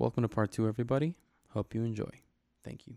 [0.00, 1.14] welcome to part two, everybody.
[1.50, 2.10] Hope you enjoy.
[2.64, 2.96] Thank you.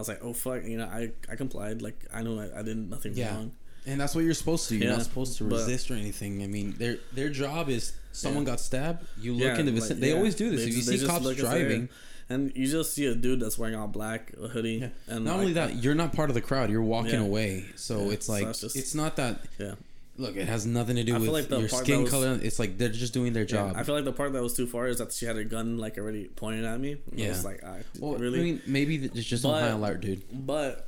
[0.00, 1.82] Was like, oh fuck, you know, I I complied.
[1.82, 3.34] Like I know I, I did nothing Yeah.
[3.34, 3.52] wrong.
[3.86, 4.74] And that's what you're supposed to.
[4.74, 4.80] do.
[4.80, 6.42] You're Yeah, not supposed to but- resist or anything.
[6.42, 8.50] I mean, their their job is someone Yeah.
[8.52, 9.06] got stabbed.
[9.20, 10.00] You look in the like, vicinity.
[10.00, 10.16] they yeah.
[10.16, 10.60] always do this.
[10.60, 11.88] They if you just- they see cops look if they're- driving,
[12.28, 14.88] and you just see a dude that's wearing all black, a hoodie, yeah.
[15.08, 16.70] and not like, only that, you're not part of the crowd.
[16.70, 17.20] You're walking Yeah.
[17.22, 17.64] away.
[17.76, 19.40] So Yeah, it's like that's just- it's not that.
[19.58, 19.74] yeah.
[20.20, 22.38] Look, it has nothing to do I with like your skin was- color.
[22.42, 23.72] It's like they're just doing their Yeah, job.
[23.76, 25.78] I feel like the part that was too far is that she had her gun
[25.78, 26.96] like already pointed at me.
[27.14, 27.28] Yeah.
[27.30, 30.22] was like, I well, really, I mean, maybe it's just on But- high alert, dude.
[30.46, 30.86] but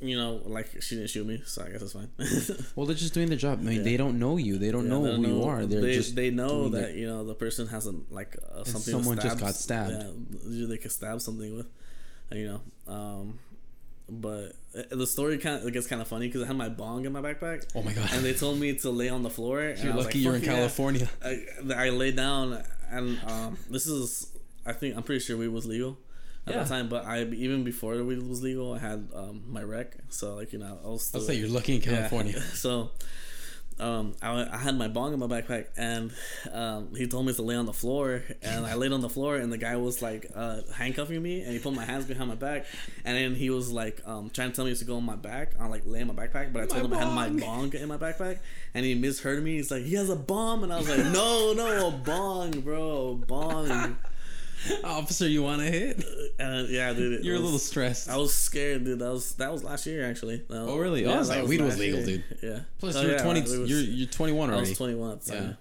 [0.00, 2.10] you know, like she didn't shoot me, so I guess it's fine.
[2.76, 3.60] Well, they're just doing their job.
[3.60, 3.82] I mean, Yeah.
[3.82, 4.58] they don't know you.
[4.58, 5.64] They don't Yeah, know they who don't you know- are.
[5.66, 8.92] They're they, just they know that their- you know the person hasn't like uh, something.
[8.92, 9.92] someone just got stabbed.
[10.48, 11.66] Yeah, they could stab something with,
[12.32, 12.60] you know.
[12.92, 13.38] Um,
[14.08, 14.52] but
[14.90, 17.20] the story kind of gets kind of funny because I had my bong in my
[17.20, 18.08] backpack, Oh my god!
[18.12, 19.60] and they told me to lay on the floor.
[19.60, 21.08] And You're I was lucky like, you're in yeah." California.
[21.24, 24.28] I, I laid down, and um, this is
[24.64, 25.98] I think I'm pretty sure weed was legal
[26.46, 26.60] at Yeah.
[26.60, 26.88] that time.
[26.88, 29.96] But I even before weed was legal, I had um, my rec.
[30.08, 31.96] So like you know, I was still I'll say you're lucky in yeah.
[31.96, 32.40] California.
[32.54, 32.90] So,
[33.78, 36.10] um, I, I had my bong in my backpack, and
[36.52, 39.36] um, he told me to lay on the floor, and I laid on the floor,
[39.36, 42.34] and the guy was like uh, handcuffing me, and he put my hands behind my
[42.36, 42.64] back,
[43.04, 45.52] and then he was like um, trying to tell me to go on my back,
[45.58, 47.70] on like lay in my backpack, but I told My him I had my bong.
[47.70, 48.38] bong in my backpack,
[48.74, 49.56] and he misheard me.
[49.56, 53.10] He's like, he has a bomb, and I was like, no, no, a bong, bro,
[53.22, 53.98] a bong.
[54.84, 56.02] Officer, you want to hit?
[56.38, 58.08] And yeah, dude, You're a little stressed.
[58.08, 58.98] I was scared, dude.
[58.98, 60.38] That was that was last year actually.
[60.48, 61.04] That was- Oh, really?
[61.06, 62.06] Oh, I was that like, weed was legal, year.
[62.06, 62.38] dude.
[62.42, 62.58] Yeah.
[62.78, 63.40] Plus, Oh, you're yeah, 20.
[63.42, 65.40] was- you're you're 21 I was 21 at the Yeah.
[65.40, 65.56] time.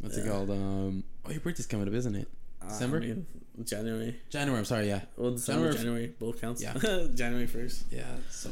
[0.00, 0.50] What's it called?
[0.50, 2.28] Um, oh, your birthday's coming up, isn't it?
[2.60, 2.96] Uh, December?
[2.98, 3.26] I mean,
[3.64, 4.16] January.
[4.30, 4.58] January.
[4.58, 4.88] I'm sorry.
[4.88, 5.02] Yeah.
[5.16, 5.76] Well, December, January-
[6.08, 6.62] January, both counts.
[6.62, 6.74] Yeah.
[7.14, 7.84] January first.
[7.92, 8.04] Yeah.
[8.30, 8.50] So.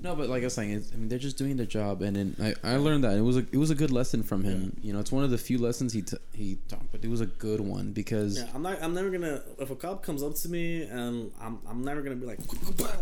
[0.00, 2.16] No, but like I was saying, it's, I mean, they're just doing their job, and
[2.16, 4.76] then I, I learned that it was a it was a good lesson from him.
[4.82, 7.20] You know, it's one of the few lessons he t- he taught, but it was
[7.20, 8.82] a good one because Yeah, I'm not.
[8.82, 9.42] I'm never gonna.
[9.58, 12.38] If a cop comes up to me and I'm, I'm never gonna be like,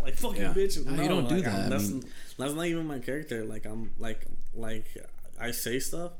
[0.03, 0.53] like fuck Yeah.
[0.53, 0.85] you, bitch.
[0.85, 1.65] No, you don't do that.
[1.65, 2.03] I that's, mean-
[2.37, 3.45] that's not even my character.
[3.45, 4.85] Like I'm like like
[5.39, 6.11] I say stuff,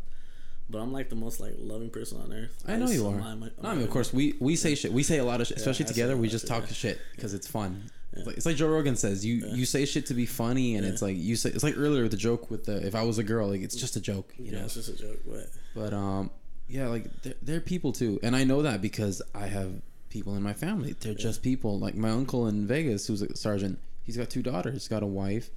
[0.70, 2.64] but I'm like the most like loving person on earth.
[2.68, 3.16] I know you are.
[3.22, 4.92] I'm- I'm- No, I mean, of course, we we say shit.
[4.94, 6.18] We say a lot of shit, especially I say together.
[6.18, 7.90] We just talk shit, shit because it's fun.
[8.14, 9.26] It's, like, it's like Joe Rogan says.
[9.26, 11.50] You you say shit to be funny, and it's like you say.
[11.50, 13.96] It's like earlier the joke with the if I was a girl, like it's just
[13.96, 14.34] a joke.
[14.38, 14.66] You Yeah, know.
[14.66, 16.30] it's just a joke, but But um,
[16.68, 19.72] yeah, like they're, they're people too, and I know that because I have
[20.10, 20.94] people in my family.
[21.00, 21.80] They're just people.
[21.80, 23.80] Like my uncle in Vegas, who's a sergeant.
[24.04, 24.74] He's got two daughters.
[24.74, 25.50] He's got a wife.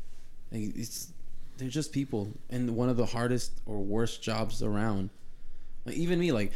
[0.52, 1.12] It's
[1.56, 5.10] they're just people, and one of the hardest or worst jobs around.
[5.84, 6.52] Like even me, like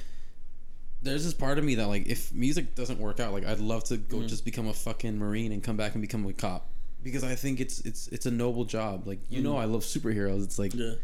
[1.03, 3.85] there's this part of me that like if music doesn't work out, like I'd love
[3.85, 6.69] to go just become a fucking marine and come back and become a cop.
[7.03, 9.07] Because I think it's it's it's a noble job.
[9.07, 10.43] Like you know, I love superheroes.
[10.45, 10.95] It's like yeah,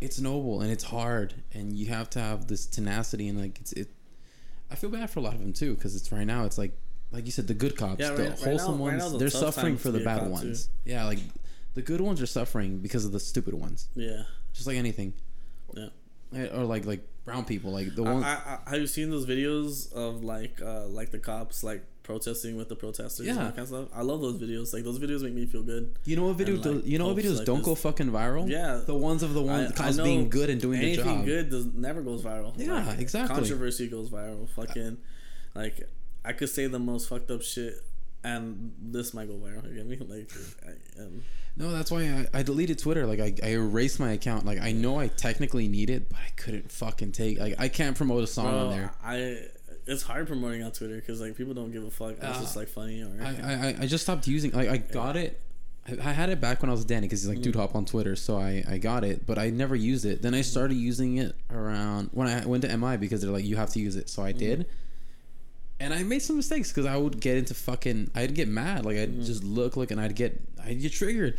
[0.00, 1.34] it's noble and it's hard.
[1.52, 3.88] And you have to have this tenacity and like it's it
[4.68, 6.72] i feel bad for a lot of them too because it's right now it's like
[7.12, 9.30] like you said the good cops Yeah, the right- right wholesome now- ones a they're
[9.30, 10.68] suffering for the bad ones.
[10.84, 11.20] Yeah like
[11.74, 13.86] the good ones are suffering because of the stupid ones.
[13.94, 15.12] Yeah, just like anything.
[15.72, 15.90] Yeah.
[16.34, 19.26] Or like like brown people like the I, one I, I, have you seen those
[19.26, 23.44] videos of like uh like the cops like protesting with the protesters and Yeah.
[23.44, 23.88] that kind of stuff?
[23.94, 24.72] I love those videos.
[24.72, 25.96] Like those videos make me feel good.
[26.04, 27.66] you know what video and, like, you know what videos like don't this.
[27.66, 28.80] go fucking viral Yeah.
[28.86, 31.24] the ones of the ones I- the I cops being good and doing Anything job
[31.24, 32.52] good does never goes viral.
[32.56, 33.34] Yeah, exactly.
[33.36, 34.48] Controversy goes viral.
[34.50, 34.98] Fucking
[35.54, 35.88] like
[36.24, 37.74] I could say the most fucked up shit.
[38.26, 39.74] And this might go viral.
[39.74, 39.96] You me?
[39.98, 40.30] Like,
[40.66, 41.22] I, um,
[41.58, 42.02] no that's why
[42.34, 45.68] I, I deleted twitter like I, I erased my account like i know i technically
[45.68, 48.92] need it but i couldn't fucking take like i can't promote a song on there
[49.02, 49.38] I
[49.86, 52.10] it's hard promoting on Twitter because like people don't give a fuck.
[52.16, 53.28] It's Uh, just like funny or I,
[53.70, 55.40] I, I just stopped using like I got it
[55.88, 57.60] I, had it back when I was Danny because he's like dude Mm.
[57.60, 60.42] hop on Twitter so I, I got it but I never used it then I
[60.42, 63.78] started using it around when I went to MI because they're like you have to
[63.80, 64.38] use it so I Mm.
[64.38, 64.66] did
[65.78, 68.96] and I made some mistakes because I would get into fucking I'd get mad like
[68.96, 69.26] I'd Mm.
[69.26, 71.38] just look like and I'd get I'd get triggered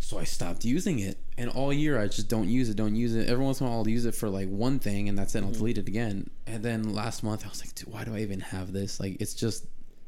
[0.00, 3.14] so I stopped using it and all year I just don't use it don't use
[3.14, 5.34] it every once in a while I'll use it for like one thing and that's
[5.34, 5.58] it I'll Mm-hmm.
[5.58, 8.40] delete it again and then last month I was like dude why do I even
[8.40, 9.64] have this like it's just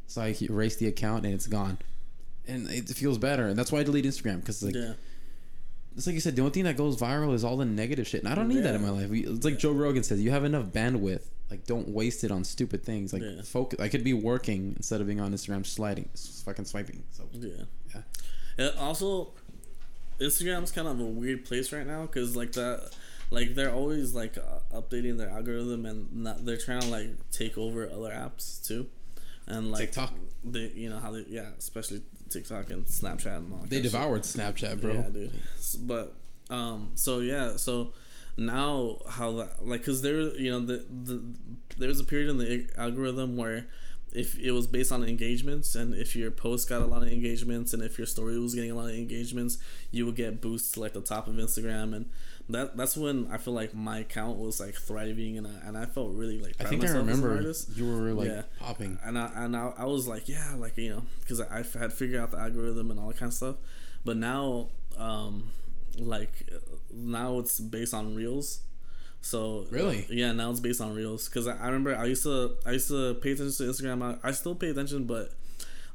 [0.06, 1.79] so I erased the account and it's gone
[2.47, 4.93] and it feels better and that's why I delete Instagram because like yeah.
[5.97, 6.37] it's like you said.
[6.37, 8.62] The only thing that goes viral is all the negative shit, and I don't need
[8.64, 9.09] that in my life.
[9.11, 11.23] It's like Joe Rogan says, you have enough bandwidth.
[11.51, 13.13] Like, don't waste it on stupid things.
[13.13, 13.43] Like, Yeah.
[13.43, 13.79] focus.
[13.81, 16.09] I could be working instead of being on Instagram sliding,
[16.45, 17.05] fucking swiping.
[17.13, 17.65] So Yeah.
[17.95, 18.03] Yeah.
[18.59, 19.33] Yeah, also,
[20.21, 22.91] Instagram's kind of a weird place right now because like that,
[23.31, 27.59] like they're always like uh, updating their algorithm and not, they're trying to like take
[27.59, 28.87] over other apps too,
[29.47, 30.15] and like TikTok.
[30.45, 33.59] They, you know how they, yeah, especially TikTok and Snapchat and all.
[33.61, 33.93] That they of shit.
[33.93, 34.95] devoured Snapchat, bro.
[34.95, 35.33] Yeah, dude.
[35.81, 36.15] But
[36.51, 37.93] um, so yeah, so
[38.37, 41.23] now how that like because there you know the the
[41.79, 43.67] there was a period in the algorithm where
[44.12, 47.73] if it was based on engagements and if your post got a lot of engagements
[47.75, 49.59] and if your story was getting a lot of engagements
[49.91, 52.09] you would get boosts to like the top of instagram and
[52.49, 55.85] that that's when i feel like my account was like thriving and i, and I
[55.87, 57.43] felt really like I think I remember
[57.75, 58.43] you were like Yeah.
[58.61, 58.99] popping.
[59.05, 61.93] and I and I, I was like, yeah, like you know, because I, I had
[61.93, 63.56] figured out the algorithm and all that kind of stuff.
[64.05, 65.50] But now, um,
[65.99, 66.49] like
[66.93, 68.61] now it's based on reels.
[69.21, 70.07] So Really?
[70.11, 70.33] yeah.
[70.33, 73.15] Now it's based on reels because I, I remember I used to I used to
[73.15, 74.03] pay attention to Instagram.
[74.23, 75.33] I, I still pay attention, but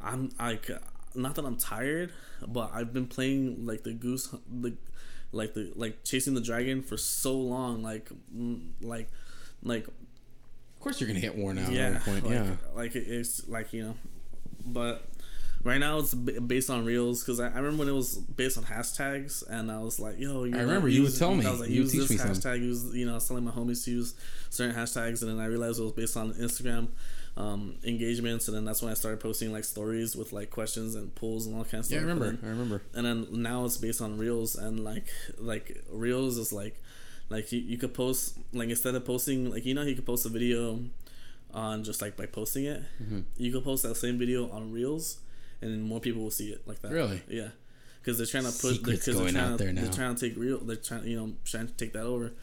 [0.02, 0.70] I'm like
[1.16, 2.12] not that I'm tired,
[2.48, 4.74] but I've been playing like the goose the
[5.32, 9.10] like the like chasing the dragon for so long, like mm, like
[9.64, 12.26] like Of course, you're gonna get worn out yeah, at one point.
[12.26, 12.56] like, yeah.
[12.76, 13.96] like it's like you know,
[14.66, 15.06] but
[15.64, 18.58] right now it's b- based on reels because I, I remember when it was based
[18.58, 21.46] on hashtags and I was like, yo, you're I remember you would tell me.
[21.46, 22.30] I was like, You use teach this some.
[22.32, 22.62] hashtag.
[22.62, 24.14] Use you know, I was telling my homies to use
[24.50, 26.88] certain hashtags, and then I realized it was based on Instagram
[27.38, 31.14] um, engagements, and then that's when I started posting like stories with like questions and
[31.16, 31.96] polls and all kinds of stuff.
[31.96, 32.26] Yeah, I remember.
[32.32, 32.82] Then- I remember.
[32.94, 35.08] and then now it's based on reels and like
[35.38, 36.82] like reels is like
[37.30, 40.26] like you, you could post like instead of posting like you know you could post
[40.26, 40.80] a video
[41.54, 43.20] on just like by posting it Mm-hmm.
[43.38, 45.20] you could post that same video on reels
[45.62, 47.22] and then more people will see it like that Really?
[47.30, 47.50] yeah
[48.02, 50.16] because they're trying to put Secrets because going they're trying out to, there they're trying
[50.16, 52.34] to take real they're trying you know trying to take that over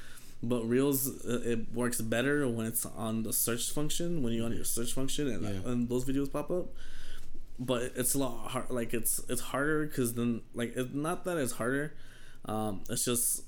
[0.42, 4.52] but reels uh, it works better when it's on the search function when you're on
[4.54, 5.70] your search function and, Yeah.
[5.70, 6.66] and those videos pop up
[7.58, 11.36] but it's a lot hard like it's it's harder because then like it's not that
[11.38, 11.94] it's harder
[12.44, 13.42] um it's just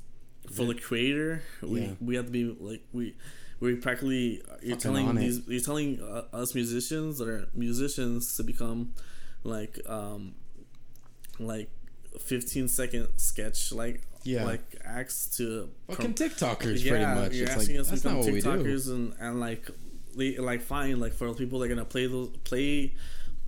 [0.52, 1.92] for the creator we Yeah.
[2.00, 3.14] we have to be like we
[3.60, 5.20] we practically you're Fucking telling it.
[5.20, 8.94] these you're telling uh, us musicians are musicians to become
[9.44, 10.34] like um
[11.38, 11.70] like
[12.20, 14.44] 15 second sketch like Yeah.
[14.44, 17.32] like acts to Fucking prom- TikTokers, pretty much.
[17.32, 18.48] you're It's like asking us to that's not become what we do.
[18.48, 19.70] TikTokers and and like
[20.16, 22.92] they like fine like for the people that are gonna play those play,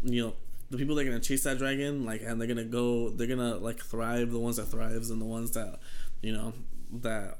[0.02, 0.34] you know.
[0.70, 3.56] The people that are gonna chase that dragon, like, and they're gonna go, they're gonna
[3.56, 4.30] like thrive.
[4.30, 5.80] The ones that thrives, and the ones that,
[6.22, 6.54] you know,
[7.02, 7.36] that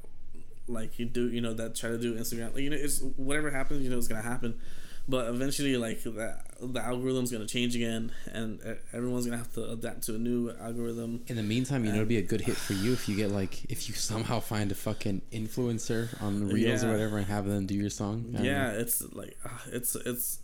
[0.67, 2.53] like you do, you know, that try to do Instagram.
[2.53, 4.59] Like, you know, it's whatever happens, you know, it's gonna happen.
[5.05, 8.61] But eventually, like that, the algorithm's gonna change again, and
[8.93, 11.23] everyone's gonna have to adapt to a new algorithm.
[11.27, 13.29] In the meantime, you know, it'd be a good hit for you if you get
[13.29, 17.45] like if you somehow find a fucking influencer on the reels or whatever and have
[17.45, 18.33] them do your song.
[18.39, 18.79] Yeah know.
[18.79, 20.39] it's like uh, it's it's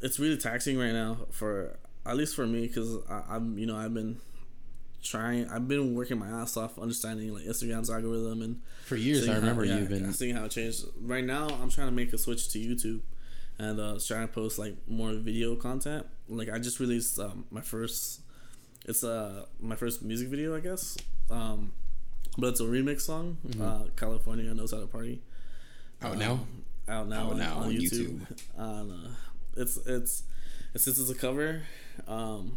[0.00, 2.98] it's really taxing right now for at least for me because
[3.28, 4.20] i'm you know i've been
[5.02, 9.28] trying i've been working my ass off understanding like instagram's algorithm and for years.
[9.28, 10.12] I how- remember yeah, you've been.
[10.12, 13.00] seeing how it changed right now i'm trying to make a switch to youtube
[13.58, 17.60] and uh trying to post like more video content like i just released um, my
[17.60, 18.20] first
[18.86, 20.96] it's uh my first music video i guess
[21.30, 21.72] um
[22.36, 23.62] but it's a remix song Mm-hmm.
[23.62, 25.20] uh california knows how to party
[26.02, 26.40] Out Um, now?
[26.88, 28.20] out now Out on, now on on YouTube.
[28.56, 29.08] On, uh,
[29.56, 30.22] it's it's
[30.74, 31.62] it's since it's a cover.
[32.06, 32.56] Um,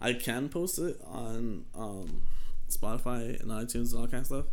[0.00, 2.22] I can post it on um,
[2.68, 4.44] Spotify and iTunes and all kind of stuff,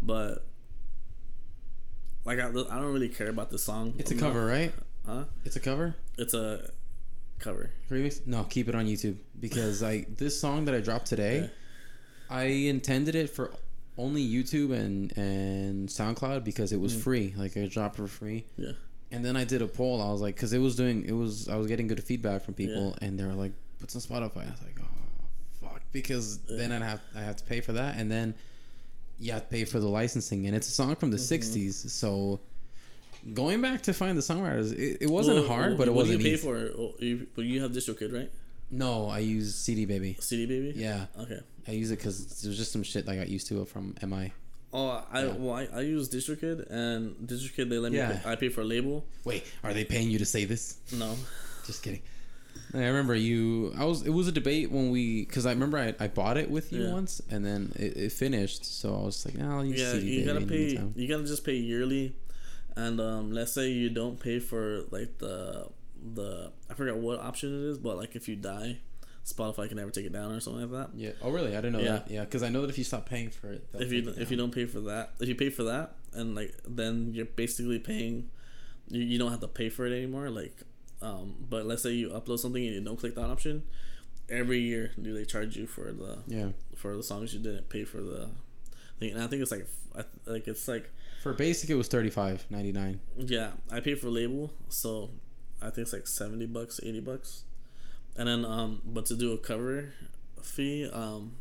[0.00, 0.46] but
[2.30, 3.94] like I, I don't really care about the song.
[3.98, 4.72] It's a I'm not- cover, right?
[5.06, 5.24] huh?
[5.44, 5.94] It's a cover.
[6.18, 6.70] It's a
[7.38, 7.70] cover.
[7.90, 8.26] Remix?
[8.26, 11.48] No, keep it on YouTube because I this song that I dropped today, Yeah.
[12.36, 13.52] I intended it for
[13.98, 17.00] only YouTube and and SoundCloud because it was Mm.
[17.02, 17.34] free.
[17.36, 18.44] Like I dropped it for free.
[18.56, 18.72] Yeah.
[19.12, 20.00] And then I did a poll.
[20.00, 22.54] I was like, because it was doing, it was, I was getting good feedback from
[22.54, 24.86] people, and they were like, "Put on Spotify?" I was like, "Oh,
[25.60, 28.36] fuck," because then I'd have, I have to pay for that, and then
[29.20, 31.60] you have to pay for the licensing, and it's a song from the Mm-hmm.
[31.60, 32.40] '60s, so
[33.34, 36.02] going back to find the songwriters, it, it wasn't Well, hard, well, but it what
[36.06, 36.42] wasn't you pay easy.
[36.42, 36.74] for it?
[36.78, 38.30] Oh, you, but you have DistroKid, right?
[38.70, 40.16] No, I use CD Baby.
[40.20, 40.72] CD Baby.
[40.78, 41.40] Yeah, Okay.
[41.68, 44.32] I use it because there's just some shit that I got used to from MI.
[44.72, 45.32] Oh, I Yeah.
[45.32, 47.98] well, I, I use DistroKid and DistroKid they let me.
[47.98, 48.18] Yeah.
[48.18, 49.04] Pay, I pay for a label.
[49.24, 50.76] Wait, are they paying you to say this?
[50.96, 51.14] No.
[51.66, 52.00] Just kidding.
[52.74, 53.72] I remember you.
[53.76, 54.02] I was.
[54.02, 56.84] It was a debate when we, because I remember I, I bought it with you
[56.84, 56.92] Yeah.
[56.92, 58.64] once, and then it, it finished.
[58.64, 62.14] So I was like, nah, I'll yeah you gotta pay you gotta just pay yearly
[62.76, 65.66] and um let's say you don't pay for like the
[66.14, 68.78] the i forgot what option it is but like if you die
[69.24, 70.96] Spotify can never take it down or something like that.
[70.98, 71.10] Yeah.
[71.20, 71.52] Oh, really?
[71.52, 71.92] I didn't know Yeah.
[71.92, 72.10] that.
[72.10, 74.30] Yeah, because I know that if you stop paying for it, if you it if
[74.30, 77.78] you don't pay for that, if you pay for that, and like then you're basically
[77.78, 78.30] paying,
[78.88, 80.30] you, you don't have to pay for it anymore.
[80.30, 80.56] Like,
[81.02, 83.62] um, but let's say you upload something and you don't click that option,
[84.28, 86.48] every year do they charge you for the Yeah.
[86.76, 88.28] for the songs you didn't pay for the
[88.98, 89.12] thing.
[89.12, 90.90] And I think it's like I th- like it's like
[91.22, 93.00] For basic, it was thirty five ninety nine.
[93.16, 95.10] yeah, I paid for label, so
[95.60, 97.44] I think it's like seventy bucks, eighty bucks,
[98.16, 99.92] and then um, but to do a cover
[100.42, 101.32] fee, um,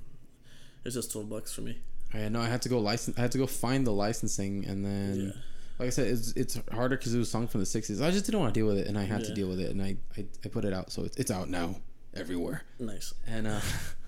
[0.83, 1.77] it's just twelve bucks for me.
[2.13, 3.17] I know I had to go license.
[3.17, 5.41] I had to go find the licensing, and then, Yeah.
[5.79, 8.03] Like I said, it's it's harder because it was a song from the '60s.
[8.03, 9.71] I just didn't want to deal with it, and I had to deal with it,
[9.71, 11.75] and I, I I put it out, so it's it's out now
[12.13, 12.63] everywhere.
[12.79, 13.13] Nice.
[13.25, 13.62] And uh,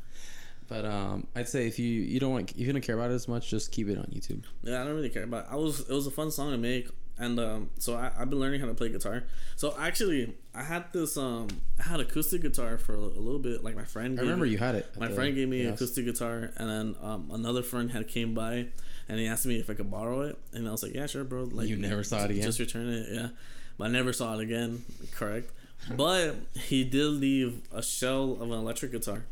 [0.67, 3.13] but um, I'd say if you you don't want if you don't care about it
[3.13, 4.43] as much, just keep it on YouTube.
[4.63, 5.45] Yeah, I don't really care about.
[5.45, 5.51] It.
[5.51, 8.39] I was it was a fun song to make, and um, so I I've been
[8.39, 9.23] learning how to play guitar.
[9.55, 11.47] So actually, I had this um,
[11.79, 13.63] I had acoustic guitar for a, a little bit.
[13.63, 14.87] Like my friend, I remember me- you had it.
[14.99, 15.75] My friend gave me house.
[15.75, 18.67] acoustic guitar, and then um, another friend had came by,
[19.07, 21.23] and he asked me if I could borrow it, and I was like, yeah, sure,
[21.23, 21.43] bro.
[21.43, 22.43] Like You never saw it again?
[22.43, 23.29] Just return it, yeah.
[23.77, 24.83] But I never saw it again.
[25.13, 25.51] Correct.
[25.95, 29.25] But he did leave a shell of an electric guitar,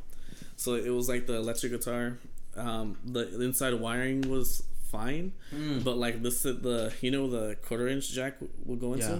[0.57, 2.17] so it was like the electric guitar.
[2.57, 5.79] Um, the inside wiring was fine, Hmm.
[5.79, 9.05] but like this, the you know the quarter inch jack will go into.
[9.07, 9.19] Yeah.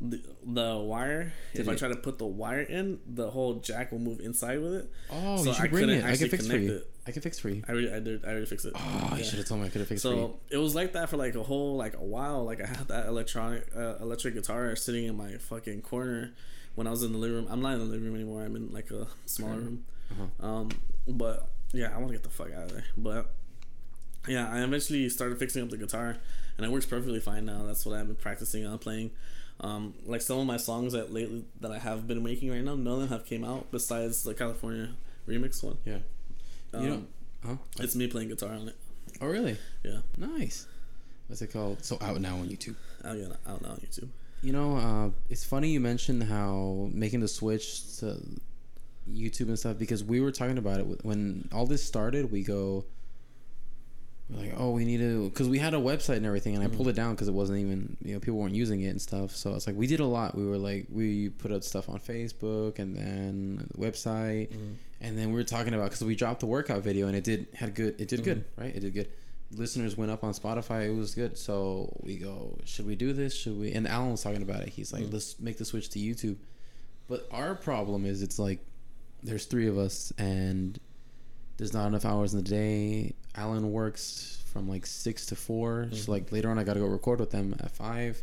[0.00, 3.92] The, the wire, if Did I try to put the wire in, the whole jack
[3.92, 4.90] will move inside with it.
[5.08, 6.04] Oh, So you I bring couldn't it.
[6.04, 6.72] I can fix for you.
[6.74, 6.90] it.
[7.06, 7.62] I can fix for you.
[7.68, 8.72] I already, I did, I already fixed it.
[8.74, 9.18] Oh, Yeah.
[9.18, 10.02] you should have told me I could have fixed.
[10.02, 12.44] So it was like that for like a whole like a while.
[12.44, 16.32] Like I had that electronic uh, electric guitar sitting in my fucking corner
[16.74, 17.46] when I was in the living room.
[17.48, 18.42] I'm not in the living room anymore.
[18.44, 19.84] I'm in like a smaller room.
[20.10, 20.46] Uh-huh.
[20.46, 20.68] Um,
[21.06, 22.84] but yeah, I want to get the fuck out of there.
[22.96, 23.32] But
[24.26, 26.16] yeah, I eventually started fixing up the guitar,
[26.56, 27.64] and it works perfectly fine now.
[27.64, 29.10] That's what I've been practicing on playing.
[29.60, 32.74] Um, like some of my songs that lately that I have been making right now,
[32.74, 34.90] none of them have came out besides the California
[35.28, 35.78] remix one.
[35.84, 35.98] Yeah.
[36.72, 37.02] Um, you know.
[37.44, 37.56] Huh?
[37.78, 38.76] it's me playing guitar on it.
[39.20, 39.58] Oh, really?
[39.84, 40.66] Yeah, Nice.
[41.28, 41.84] What's it called?
[41.84, 42.76] So out now on YouTube.
[43.04, 44.08] out, yeah, out now on YouTube.
[44.42, 48.18] You know, uh, it's funny you mentioned how making the switch to
[49.10, 52.30] YouTube and stuff because we were talking about it when all this started.
[52.30, 52.84] We go,
[54.30, 56.76] like, oh, we need to because we had a website and everything, and I mm.
[56.76, 59.36] pulled it down because it wasn't even you know people weren't using it and stuff.
[59.36, 60.34] So it's like we did a lot.
[60.34, 64.74] We were like we put out stuff on Facebook and then the website, mm.
[65.00, 67.48] and then we were talking about because we dropped the workout video and it did
[67.54, 68.00] had good.
[68.00, 68.60] It did good, mm-hmm.
[68.62, 68.74] right?
[68.74, 69.08] It did good
[69.56, 70.86] listeners went up on Spotify.
[70.88, 71.38] It was good.
[71.38, 73.34] So we go, should we do this?
[73.34, 73.72] Should we?
[73.72, 74.68] And Alan was talking about it.
[74.70, 75.12] He's like, mm.
[75.12, 76.36] let's make the switch to YouTube.
[77.08, 78.60] But our problem is, it's like
[79.22, 80.78] there's three of us, and
[81.56, 83.14] there's not enough hours in the day.
[83.36, 86.86] Alan works from like six to 4 So like later on, I got to go
[86.86, 88.22] record with them at five.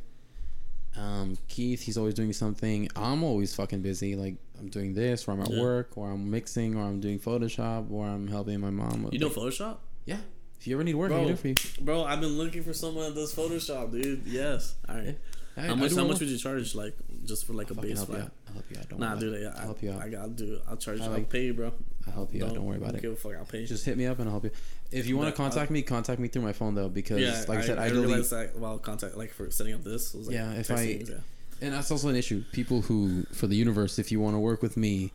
[0.97, 2.89] Um, Keith, he's always doing something.
[2.95, 4.15] I'm always fucking busy.
[4.15, 5.61] Like I'm doing this, or I'm at Yeah.
[5.61, 9.03] work, or I'm mixing, or I'm doing Photoshop, or I'm helping my mom.
[9.03, 9.77] with, You know like- Photoshop?
[10.05, 10.17] yeah.
[10.59, 11.19] If you ever need work, I Bro.
[11.19, 11.47] can do it for
[11.79, 11.83] you.
[11.85, 14.21] Bro, I've been looking for someone that does Photoshop, dude.
[14.27, 14.75] Yes.
[14.87, 15.17] All right.
[15.57, 15.93] I- how much?
[15.95, 18.31] How much would you charge, like, just for like a Fucking base flat?
[18.51, 18.89] I'll help you out.
[18.89, 19.29] Don't Nah, worry dude.
[19.29, 19.57] about it.
[19.57, 20.01] I'll help you out.
[20.01, 20.59] I, I gotta do.
[20.67, 20.99] I'll charge.
[20.99, 21.09] I you.
[21.09, 21.71] I'll like- pay you, bro.
[22.07, 22.53] I'll help you out.
[22.53, 23.01] Don't worry about it.
[23.01, 23.35] Give a fuck.
[23.35, 23.67] I'll pay you.
[23.67, 24.51] Just hit me up and I'll help you.
[24.91, 27.21] If you want to But, uh, contact me, contact me through my phone though, because
[27.21, 30.13] yeah, like I said, I, I, realized that while contact like for setting up this
[30.13, 31.15] was like Yeah, if I- yeah.
[31.61, 32.43] And that's also an issue.
[32.51, 35.11] People who, for the universe, if you want to work with me,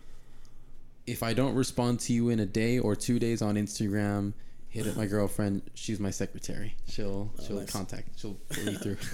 [1.06, 4.32] if I don't respond to you in a day or two days on Instagram,
[4.68, 5.62] hit up my girlfriend.
[5.74, 6.76] She's my secretary.
[6.88, 7.70] She'll Oh, she'll nice.
[7.70, 8.10] contact.
[8.20, 8.96] She'll read through.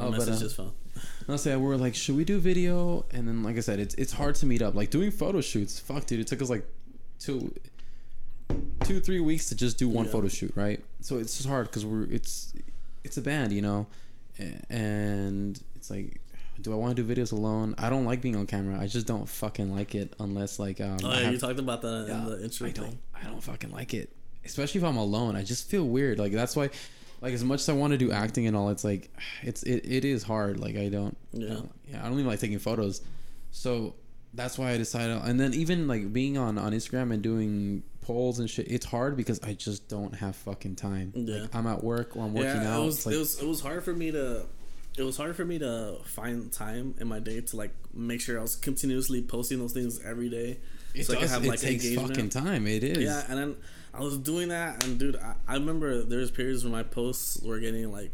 [0.00, 0.62] Oh, but, message uh,
[1.28, 3.04] I'll say we're like, should we do video?
[3.12, 4.74] And then, like I said, it's it's hard to meet up.
[4.74, 5.78] Like doing photo shoots.
[5.78, 6.64] Fuck, dude, it took us like
[7.18, 7.54] two,
[8.84, 10.12] two three weeks to just do one Yeah.
[10.12, 10.82] photo shoot, right?
[11.00, 12.52] So it's just hard because we're it's
[13.04, 13.86] it's a band, you know,
[14.70, 16.20] and it's like,
[16.60, 17.74] do I want to do videos alone?
[17.78, 18.78] I don't like being on camera.
[18.80, 20.98] I just don't fucking like it unless like um.
[21.02, 22.66] Oh yeah, have- you talked about that yeah, the intro.
[22.66, 22.84] I don't.
[22.86, 22.98] thing.
[23.14, 24.10] I don't fucking like it,
[24.44, 25.36] especially if I'm alone.
[25.36, 26.18] I just feel weird.
[26.18, 26.70] Like that's why,
[27.20, 29.10] like as much as I want to do acting and all, it's like,
[29.42, 30.58] it's it, it is hard.
[30.60, 31.16] Like I don't.
[31.34, 31.48] I Yeah.
[31.54, 32.00] don't- yeah.
[32.00, 33.00] I don't even like taking photos,
[33.50, 33.94] so
[34.34, 35.16] that's why I decided.
[35.24, 39.16] And then even like being on on Instagram and doing polls and shit, it's hard
[39.16, 41.12] because I just don't have fucking time.
[41.14, 41.42] Yeah.
[41.42, 42.82] Like, I'm at work or I'm working yeah, out.
[42.82, 44.44] it was like, it was it was hard for me to
[44.96, 48.38] it was hard for me to find time in my day to like make sure
[48.38, 50.58] I was continuously posting those things every day.
[50.94, 51.22] it so I does.
[51.24, 52.08] could have it like takes engagement.
[52.16, 52.66] fucking time.
[52.66, 52.98] It is.
[52.98, 53.56] Yeah, and then
[53.94, 57.40] I was doing that, and dude, I, I remember there was periods where my posts
[57.42, 58.12] were getting like,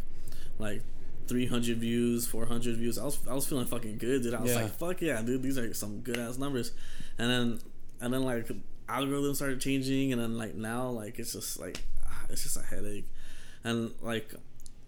[0.58, 0.82] like,
[1.26, 2.98] three hundred views, four hundred views.
[2.98, 4.34] I was I was feeling fucking good, dude.
[4.34, 4.62] I was Yeah.
[4.62, 6.72] like, fuck yeah, dude, these are some good ass numbers.
[7.18, 7.58] And then
[8.00, 8.50] and then like
[8.88, 12.62] algorithms started changing, and then like now like it's just like ah, it's just a
[12.62, 13.08] headache,
[13.64, 14.32] and like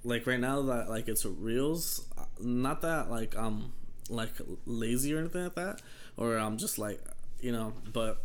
[0.05, 2.07] like right now that like it's reels,
[2.41, 3.73] not that like I'm
[4.09, 4.33] like
[4.67, 5.83] lazy or anything like that,
[6.17, 7.01] or I'm just like
[7.41, 8.23] you know, but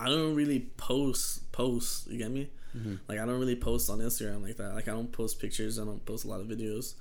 [0.00, 2.06] I don't really post posts.
[2.10, 2.48] You get me?
[2.76, 2.94] Mm-hmm.
[3.08, 4.74] Like I don't really post on Instagram like that.
[4.74, 5.78] Like I don't post pictures.
[5.78, 6.94] I don't post a lot of videos.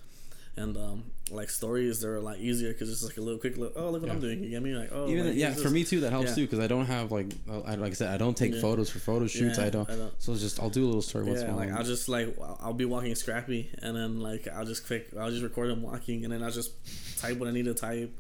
[0.58, 3.74] And um, like stories, they're a lot easier because it's like a little quick look.
[3.78, 4.44] Oh, look what I'm doing.
[4.44, 4.76] You get me?
[4.76, 6.36] Like oh, Even like, yeah, for me too, that helps Yeah.
[6.36, 8.60] too because I don't have like I, like I said, I don't take Yeah.
[8.62, 9.58] photos for photo shoots.
[9.58, 9.90] Yeah, I don't.
[9.90, 10.14] I don't.
[10.22, 11.72] So it's just I'll do a little story once in Yeah, like.
[11.72, 15.30] I'll just like I'll I'll be walking Scrappy, and then like I'll just click, I'll
[15.30, 16.72] just record him walking, and then I'll just
[17.22, 18.12] type what I need to type,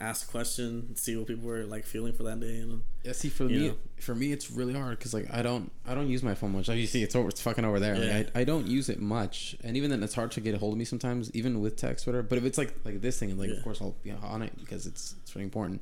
[0.00, 3.44] ask question, see what people were like feeling for that day, and Yeah, see, for
[3.44, 3.76] me, know?
[3.98, 6.68] for me, it's really hard because like I don't, I don't use my phone much.
[6.68, 7.96] Like you see, it's over, it's fucking over there.
[7.96, 8.16] Yeah.
[8.18, 10.58] Like, I, I don't use it much, and even then, it's hard to get a
[10.58, 12.22] hold of me sometimes, even with text, whatever.
[12.22, 13.56] But if it's like like this thing, like Yeah.
[13.56, 15.80] of course I'll be on it because it's it's really important.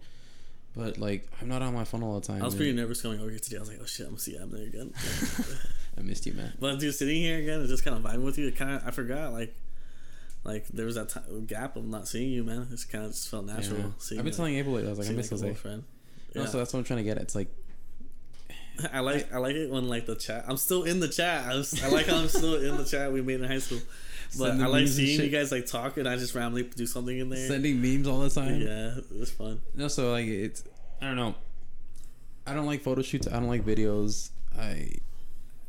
[0.76, 2.42] But like I'm not on my phone all the time.
[2.42, 3.56] I was and pretty nervous coming over here today.
[3.56, 4.92] I was like, oh shit, I'm gonna see you Abner again.
[5.99, 6.52] I missed you, man.
[6.59, 8.87] but dude, sitting here again and just kind of vibing with you, it kind of
[8.87, 9.54] I forgot like.
[10.44, 12.68] Like there was that ti gap of not seeing you, man.
[12.70, 13.78] It's kind of just felt natural.
[13.78, 13.86] Yeah.
[13.86, 15.54] I've been like, telling Abel, lately, I was like, I miss like, Jose.
[15.54, 15.84] friend.
[16.34, 17.16] No, so that's what I'm trying to get.
[17.16, 17.22] at.
[17.22, 17.48] It's like
[18.92, 20.44] I like I like it when like the chat.
[20.48, 21.46] I'm still in the chat.
[21.46, 23.80] I, was, I like how I'm still in the chat we made in high school.
[24.36, 27.28] But I like seeing you guys like talk and I just randomly do something in
[27.28, 27.46] there.
[27.46, 28.60] sending memes all the time.
[28.60, 29.60] Yeah, it was fun.
[29.76, 30.64] No, so like it's
[31.00, 31.36] I don't know.
[32.44, 33.28] I don't like photo shoots.
[33.28, 34.30] I don't like videos.
[34.58, 34.96] I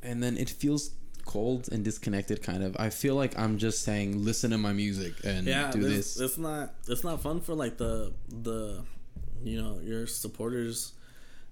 [0.02, 0.92] and then it feels
[1.26, 2.76] cold and disconnected kind of.
[2.80, 6.20] I feel like I'm just saying listen to my music and Yeah, do this, this.
[6.22, 8.84] it's not it's not fun for like the the
[9.44, 10.94] you know your supporters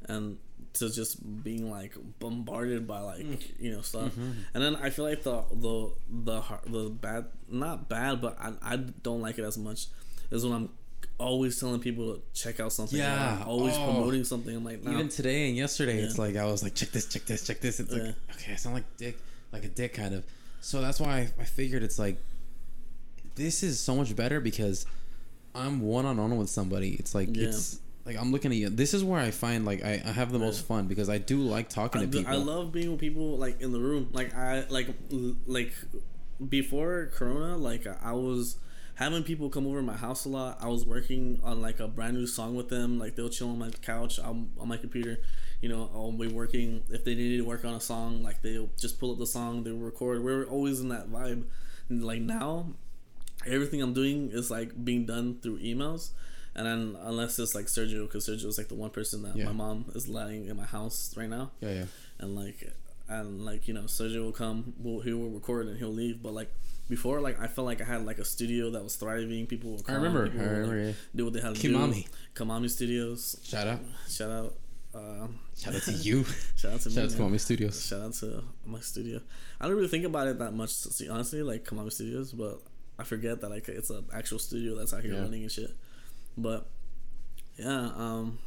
[0.08, 0.38] and
[0.74, 3.42] to just being like bombarded by like Mm.
[3.60, 4.12] you know stuff.
[4.12, 4.32] Mm-hmm.
[4.53, 8.53] And then I feel like the the the har- the bad not bad, but I
[8.62, 9.88] I don't like it as much
[10.32, 10.70] is when I'm
[11.20, 12.98] always telling people to check out something.
[12.98, 13.38] Yeah.
[13.42, 13.84] I'm always Oh.
[13.86, 14.56] promoting something.
[14.56, 14.92] I'm like, no.
[14.94, 17.80] Even today and yesterday, it's like I was like check this, check this, check this.
[17.80, 19.18] It's like okay, I sound like dick,
[19.53, 20.25] like a dick kind of.
[20.60, 22.17] So that's why I, I figured it's like
[23.36, 24.86] this is so much better because
[25.55, 26.95] I'm one on one with somebody.
[26.95, 27.48] It's like Yeah.
[27.50, 28.69] it's like I'm looking at you.
[28.69, 31.38] This is where I find like I, I have the most fun because I do
[31.38, 32.33] like talking I, to people.
[32.33, 34.10] I love being with people like in the room.
[34.12, 34.88] Like I like
[35.45, 35.74] like
[36.50, 38.57] before Corona, like I was
[38.95, 40.57] having people come over my house a lot.
[40.61, 43.00] I was working on like a brand new song with them.
[43.00, 45.18] Like they'll chill on my couch on, on my computer.
[45.64, 46.84] You know, I'll be working.
[46.90, 49.64] If they needed to work on a song, like they'll just pull up the song,
[49.64, 50.22] they will record.
[50.24, 51.44] We are always in that vibe.
[51.90, 52.68] And like now,
[53.46, 56.12] everything I'm doing is like being done through emails.
[56.56, 59.46] And then unless it's like Sergio, because Sergio is like the one person that Yeah.
[59.46, 61.86] my mom is letting in my house right now yeah, yeah.
[62.20, 62.60] and like
[63.10, 66.34] and like you know Sergio will come will he will record and he'll leave but
[66.34, 66.52] like
[66.90, 69.84] before like I felt like I had like a studio that was thriving people would
[69.86, 70.94] come, remember, I remember, like, yeah.
[71.16, 72.06] do what they had to Kimami.
[72.06, 74.54] do Kamami Studios Shout out, shout out
[74.96, 76.24] um, shout out to you.
[76.56, 77.20] shout out to Shout me out to.
[77.20, 77.86] Mommy Studios.
[77.86, 79.20] shout out to my studio
[79.60, 82.62] I don't really think about it that much see honestly like Kamami Studios but
[83.00, 85.22] I forget that like it's an actual studio that's out here Yeah.
[85.22, 85.72] running and shit
[86.38, 86.68] but
[87.58, 88.38] yeah um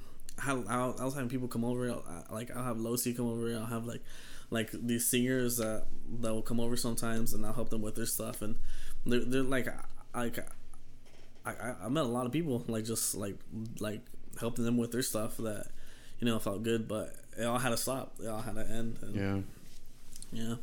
[0.45, 3.53] I, I, I was having people come over I, like I'll have Losi come over
[3.57, 4.03] I'll have like
[4.51, 5.87] like these singers that
[6.21, 8.57] that will come over sometimes and I'll help them with their stuff and
[9.05, 9.67] they're, they're like
[10.15, 10.39] I, like
[11.45, 13.37] I, I I met a lot of people like just like
[13.81, 14.03] like
[14.39, 15.69] helping them with their stuff that
[16.21, 18.69] you know it felt good but it all had to stop it all had to
[18.69, 19.39] end and, Yeah.
[20.49, 20.55] yeah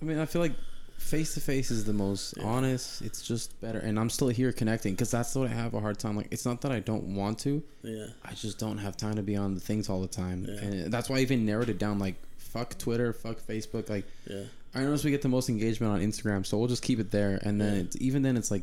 [0.00, 0.52] I mean, I feel like
[0.98, 2.44] face to face is the most Yeah.
[2.44, 3.02] honest.
[3.02, 5.98] It's just better, and I'm still here connecting because that's what I have a hard
[5.98, 6.16] time.
[6.16, 9.22] Like, it's not that I don't want to, yeah I just don't have time to
[9.22, 10.60] be on the things all the time, Yeah.
[10.60, 11.98] and that's why I even narrowed it down.
[11.98, 13.88] Like, fuck Twitter, fuck Facebook.
[13.88, 14.44] Like, yeah
[14.74, 17.40] I notice we get the most engagement on Instagram, so we'll just keep it there.
[17.42, 17.80] And then Yeah.
[17.82, 18.62] it's, even then, it's like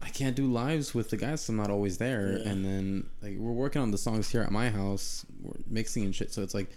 [0.00, 1.48] I can't do lives with the guys.
[1.48, 2.38] I'm not always there.
[2.38, 2.48] Yeah.
[2.50, 6.14] And then like we're working on the songs here at my house, we're mixing and
[6.14, 6.32] shit.
[6.32, 6.70] So it's like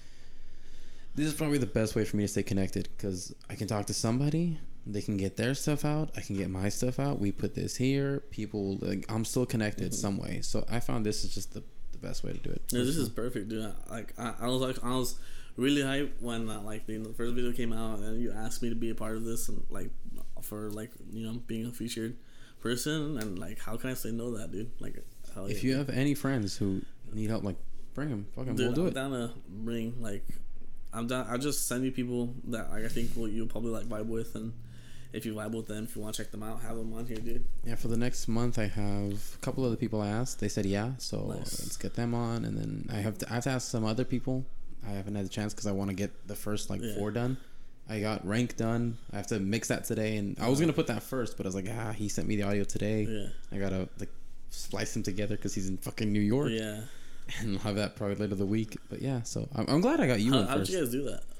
[1.15, 3.86] this is probably the best way for me to stay connected because I can talk
[3.88, 4.57] to somebody.
[4.88, 6.10] They can get their stuff out.
[6.17, 7.19] I can get my stuff out.
[7.19, 8.21] We put this here.
[8.31, 9.95] People like I'm still connected Mhm.
[9.95, 10.39] some way.
[10.41, 12.62] So I found this is just the, the best way to do it.
[12.71, 13.71] Yeah, this is perfect, dude.
[13.89, 15.15] Like I, I was like I was
[15.57, 18.69] really hyped when uh, like the, the first video came out and you asked me
[18.69, 19.91] to be a part of this and like
[20.41, 22.15] for like you know being featured
[22.62, 24.71] person and like how can I say no to that, dude?
[24.80, 24.95] Like
[25.34, 25.71] hell if yeah.
[25.71, 26.82] you have any friends who
[27.13, 27.58] need help, like
[27.93, 28.28] bring them.
[28.36, 28.97] Fucking, Dude, we'll do it.
[28.97, 29.17] I'm it.
[29.19, 30.26] down to bring like
[30.93, 31.26] I'm down.
[31.30, 34.36] I'll just send you people that like, I think will you'll probably like vibe with
[34.36, 34.54] and.
[35.13, 37.06] If you vibe with them, if you want to check them out, have them on
[37.06, 37.43] here, dude.
[37.65, 40.39] Yeah, for the next month, I have a couple of the people I asked.
[40.39, 41.60] They said yeah, so Nice.
[41.60, 42.45] let's get them on.
[42.45, 44.45] And then I have to I have to ask some other people.
[44.88, 46.95] I haven't had a chance because I want to get the first like Yeah.
[46.95, 47.36] four done.
[47.91, 48.97] I got rank done.
[49.12, 51.49] I have to mix that today, and I was gonna put that first, but I
[51.49, 53.04] was like, ah, he sent me the audio today.
[53.10, 54.10] Yeah, I gotta like
[54.49, 56.82] splice them together because he's in fucking New York, yeah.
[57.39, 58.77] and I'll have that probably later the week.
[58.89, 60.71] But yeah, so I'm, I'm glad I got you How, in how'd first.
[60.71, 61.23] you guys do that?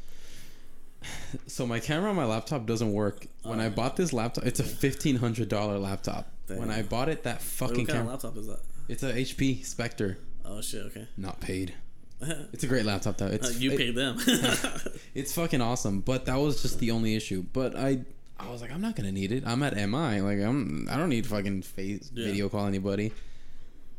[1.48, 3.26] So my camera on my laptop doesn't work.
[3.44, 3.70] When I Oh.
[3.72, 6.32] bought this laptop, it's a fifteen hundred dollar laptop.
[6.48, 8.14] When I bought it, that Wait, fucking what kind camera.
[8.14, 8.60] of laptop is that?
[8.90, 10.18] It's a HP Spectre.
[10.46, 10.84] Oh shit.
[10.88, 11.08] Okay.
[11.18, 11.74] Not paid.
[12.54, 13.28] It's a great laptop though.
[13.28, 14.18] It's Uh, you it- paid them.
[15.16, 17.44] It's fucking awesome, but that was just the only issue.
[17.54, 18.02] But I,
[18.40, 19.44] I was like, I'm not gonna need it.
[19.46, 20.22] I'm at MI.
[20.22, 22.26] Like I'm, I don't need fucking face Yeah.
[22.26, 23.12] video call anybody.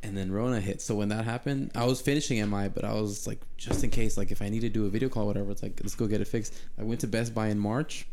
[0.05, 0.81] And then Rona hit.
[0.83, 4.17] So when that happened, I was finishing MI, but I was like, just in case,
[4.17, 6.21] like if I need to do a video call, whatever, it's like let's go get
[6.21, 6.55] it fixed.
[6.79, 8.07] I went to Best Buy in March.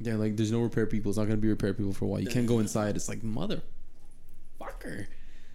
[0.00, 1.10] They're like, there's no repair people.
[1.10, 2.20] It's not gonna be repair people for a while.
[2.20, 2.96] You can't go inside.
[2.96, 3.62] It's like mother,
[4.60, 5.06] fucker.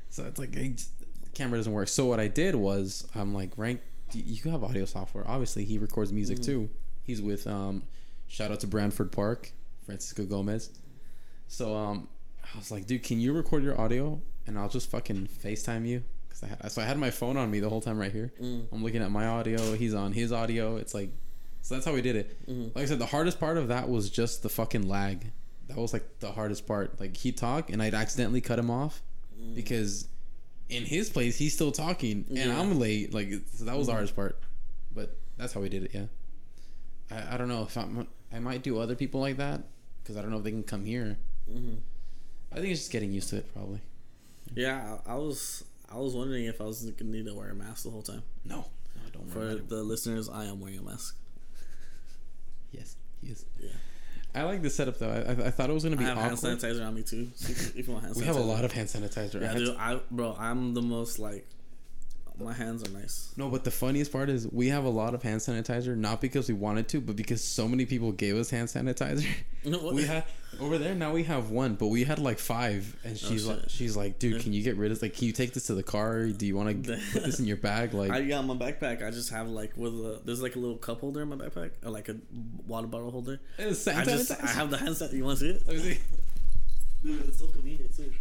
[0.09, 0.91] So it's like, I just,
[1.33, 1.87] camera doesn't work.
[1.87, 3.81] So what I did was, I'm like, rank.
[4.15, 5.23] You have audio software.
[5.27, 6.51] Obviously, he records music Mm-hmm.
[6.51, 6.69] too.
[7.03, 7.83] He's with um,
[8.27, 9.51] shout out to Branford Park,
[9.85, 10.69] Francisco Gomez.
[11.47, 12.07] So um,
[12.43, 16.03] I was like, dude, can you record your audio and I'll just fucking FaceTime you?
[16.29, 18.31] Cause I had, so I had my phone on me the whole time right here.
[18.41, 18.67] Mm.
[18.71, 19.73] I'm looking at my audio.
[19.73, 20.77] He's on his audio.
[20.77, 21.09] It's like,
[21.61, 22.47] so that's how we did it.
[22.49, 22.73] Mhm.
[22.75, 25.31] Like I said, the hardest part of that was just the fucking lag.
[25.67, 26.99] That was like the hardest part.
[26.99, 29.01] Like he'd talk and I'd accidentally cut him off
[29.55, 30.07] because
[30.71, 32.59] in his place he's still talking and Yeah.
[32.59, 33.13] I'm late.
[33.13, 34.39] Like so that was the hardest part.
[34.93, 35.91] But that's how we did it.
[35.93, 36.05] Yeah.
[37.11, 39.63] I, I don't know if I'm, I might do other people like that
[40.01, 41.17] because I don't know if they can come here.
[41.49, 41.77] Mhm.
[42.51, 43.81] I think it's just getting used to it probably.
[44.55, 47.55] Yeah, I, I was I was wondering if I was gonna need to wear a
[47.55, 48.23] mask the whole time.
[48.43, 49.47] No, no, don't For worry.
[49.49, 49.69] about it.
[49.69, 51.15] the listeners, I am wearing a mask.
[52.71, 53.45] Yes, he is.
[53.59, 53.69] Yeah.
[54.33, 55.09] I like the setup though.
[55.09, 56.05] I, I, I thought it was gonna be.
[56.05, 57.29] I be have hand sanitizer on me too.
[57.35, 59.41] So if if you want hand sanitizer, We have a lot of hand sanitizer.
[59.41, 59.75] Yeah, dude.
[59.77, 61.47] I bro, I'm the most like.
[62.43, 63.31] My hands are nice.
[63.37, 66.47] No, but the funniest part is we have a lot of hand sanitizer, not because
[66.47, 69.27] we wanted to, but because so many people gave us hand sanitizer.
[69.63, 69.93] What?
[69.93, 70.23] we had
[70.59, 73.57] over there now we have one, but we had like five, and oh, she's like,
[73.57, 73.71] Oh, shit.
[73.71, 75.83] she's like, dude, can you get rid of like, can you take this to the
[75.83, 76.25] car?
[76.25, 77.93] Do you want to put this in your bag?
[78.01, 79.05] Like, I got my backpack.
[79.05, 81.71] I just have like with a there's like a little cup holder in my backpack,
[81.85, 82.15] or like a
[82.65, 83.39] water bottle holder.
[83.59, 84.43] it's I hand just sanitizer.
[84.43, 85.13] I have the hand sanitizer.
[85.13, 85.67] You want to see it?
[85.67, 85.99] Let me see.
[87.03, 88.11] Dude, it's so convenient too.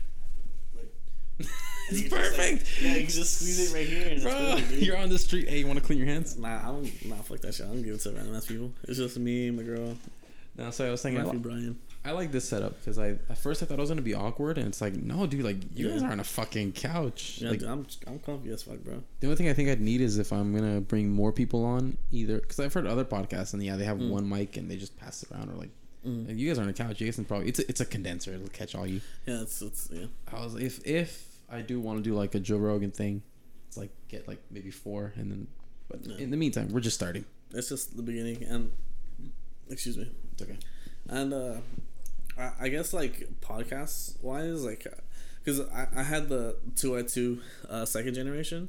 [1.90, 2.83] It's just, like- perfect.
[2.83, 4.03] yeah, you can just squeeze it right here.
[4.05, 5.48] And it's Bro, perfect, you're on the street.
[5.48, 6.37] Hey, you want to clean your hands?
[6.38, 7.05] Nah, I don't.
[7.07, 7.66] Nah, fuck that shit.
[7.66, 8.70] I don't give it to random ass people.
[8.85, 9.96] It's just me, and my girl,
[10.57, 11.79] No, so I was thinking, nephew Brian.
[12.05, 14.57] I like this setup because I at first I thought it was gonna be awkward,
[14.57, 15.94] and it's like, no, dude, like you Yeah.
[15.94, 17.40] guys are on a fucking couch.
[17.42, 19.03] Yeah, like dude, I'm I'm comfy as fuck, bro.
[19.18, 21.98] the only thing I think I'd need is if I'm gonna bring more people on,
[22.12, 24.11] either because I've heard other podcasts and yeah, they have Mm.
[24.11, 25.70] one mic and they just pass it around, or like
[26.07, 26.38] Mm.
[26.38, 28.33] you guys are on a couch, you guys can probably it's a, it's a condenser,
[28.33, 29.00] it'll catch all you.
[29.26, 30.07] Yeah, it's it's yeah.
[30.33, 33.22] I was if if I do want to do like a Joe Rogan thing,
[33.68, 35.46] it's like get like maybe four and then,
[35.88, 36.16] but Yeah.
[36.18, 37.24] in the meantime, we're just starting.
[37.52, 38.70] It's just the beginning, and
[39.68, 40.56] excuse me, It's okay.
[41.08, 41.56] and uh,
[42.38, 44.86] I, I guess like podcasts wise, like,
[45.42, 48.68] because I, I had the two i two uh, second generation.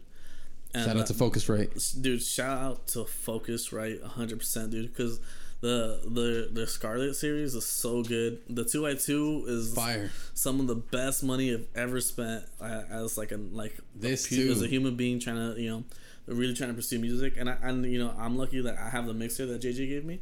[0.74, 2.02] And, Shout out to uh, Focusrite.
[2.02, 5.20] dude shout out to focusrite 100% dude because
[5.62, 10.12] the the the Scarlett series is so good the 2i2 is Fire.
[10.34, 14.36] some of the best money i've ever spent uh, as like a like This a,
[14.36, 14.52] too.
[14.52, 15.84] as a human being trying to you know
[16.26, 19.06] really trying to pursue music and i and you know i'm lucky that i have
[19.06, 20.20] the mixer that jj gave me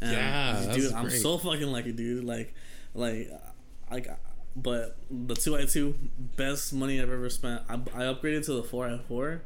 [0.00, 2.52] and Yeah, dude i'm so fucking lucky dude like
[2.94, 3.30] like
[3.90, 4.08] like
[4.56, 5.94] but the 2i2
[6.36, 9.40] best money i've ever spent i, I upgraded to the 4i4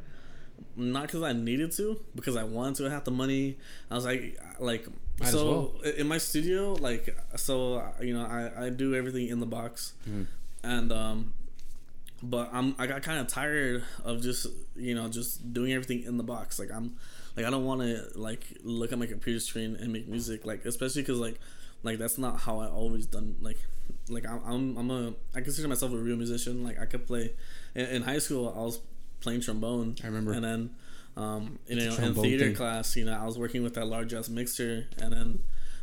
[0.75, 2.89] not because I needed to, because I wanted to.
[2.89, 3.57] have the money.
[3.91, 4.87] I was like, like,
[5.19, 5.93] Might so well.
[5.93, 9.93] in my studio, like, so uh, you know, I I do everything in the box,
[10.07, 10.27] Mhm.
[10.63, 11.33] and um,
[12.21, 16.17] but I'm I got kind of tired of just you know just doing everything in
[16.17, 16.59] the box.
[16.59, 16.95] Like I'm,
[17.35, 20.45] like I don't want to like look at my computer screen and make music.
[20.45, 21.39] Like especially because like
[21.83, 23.35] like that's not how I always done.
[23.41, 23.57] Like
[24.09, 26.63] like I'm I'm I'm a I consider myself a real musician.
[26.63, 27.33] Like I could play
[27.75, 28.53] in, in high school.
[28.55, 28.79] I was
[29.21, 29.95] playing trombone.
[30.03, 30.31] I remember.
[30.33, 30.69] And then,
[31.17, 32.55] um, you a know, in theater thing.
[32.55, 35.39] class, you know, I was working with that large ass mixer, and then,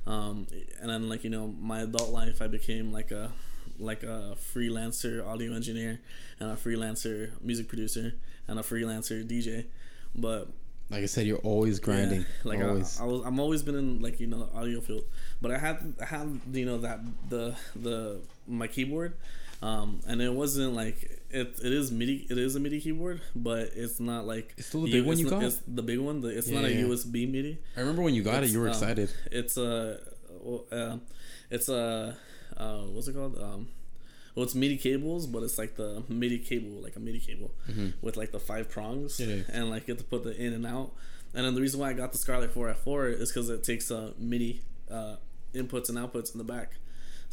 [0.07, 0.47] um,
[0.81, 3.33] and then like you know, my adult life, I became like a
[3.79, 6.01] like a freelancer audio engineer
[6.41, 8.15] and a freelancer music producer
[8.47, 9.67] and a freelancer DJ.
[10.15, 10.49] But
[10.91, 12.21] Like I said, you're always grinding.
[12.21, 13.01] yeah, like I, always.
[13.01, 15.05] I was, I'm always been in like you know the audio field,
[15.43, 19.17] but I had I had you know that the the my keyboard,
[19.63, 21.59] um, and it wasn't like it.
[21.63, 22.27] It is MIDI.
[22.31, 25.21] It is a MIDI keyboard, but it's not like It's still the big one it's
[25.23, 25.47] you not- got?
[25.47, 26.21] It's the big one.
[26.21, 26.83] The, it's Yeah, not a yeah.
[26.87, 27.59] USB MIDI.
[27.77, 29.11] I remember when you got it, you were um, excited.
[29.31, 29.99] It's a,
[30.73, 30.97] uh,
[31.51, 32.17] it's a,
[32.57, 33.39] uh, what's it called?
[33.39, 33.69] Um,
[34.35, 37.53] well, it's MIDI cables, but it's like the MIDI cable, like a MIDI cable
[38.03, 40.93] with like the five prongs, and like you have to put the in and out.
[41.35, 44.13] And then the reason why I got the Scarlett 4F4 is because it takes uh,
[44.19, 45.17] MIDI uh,
[45.53, 46.73] inputs and outputs in the back.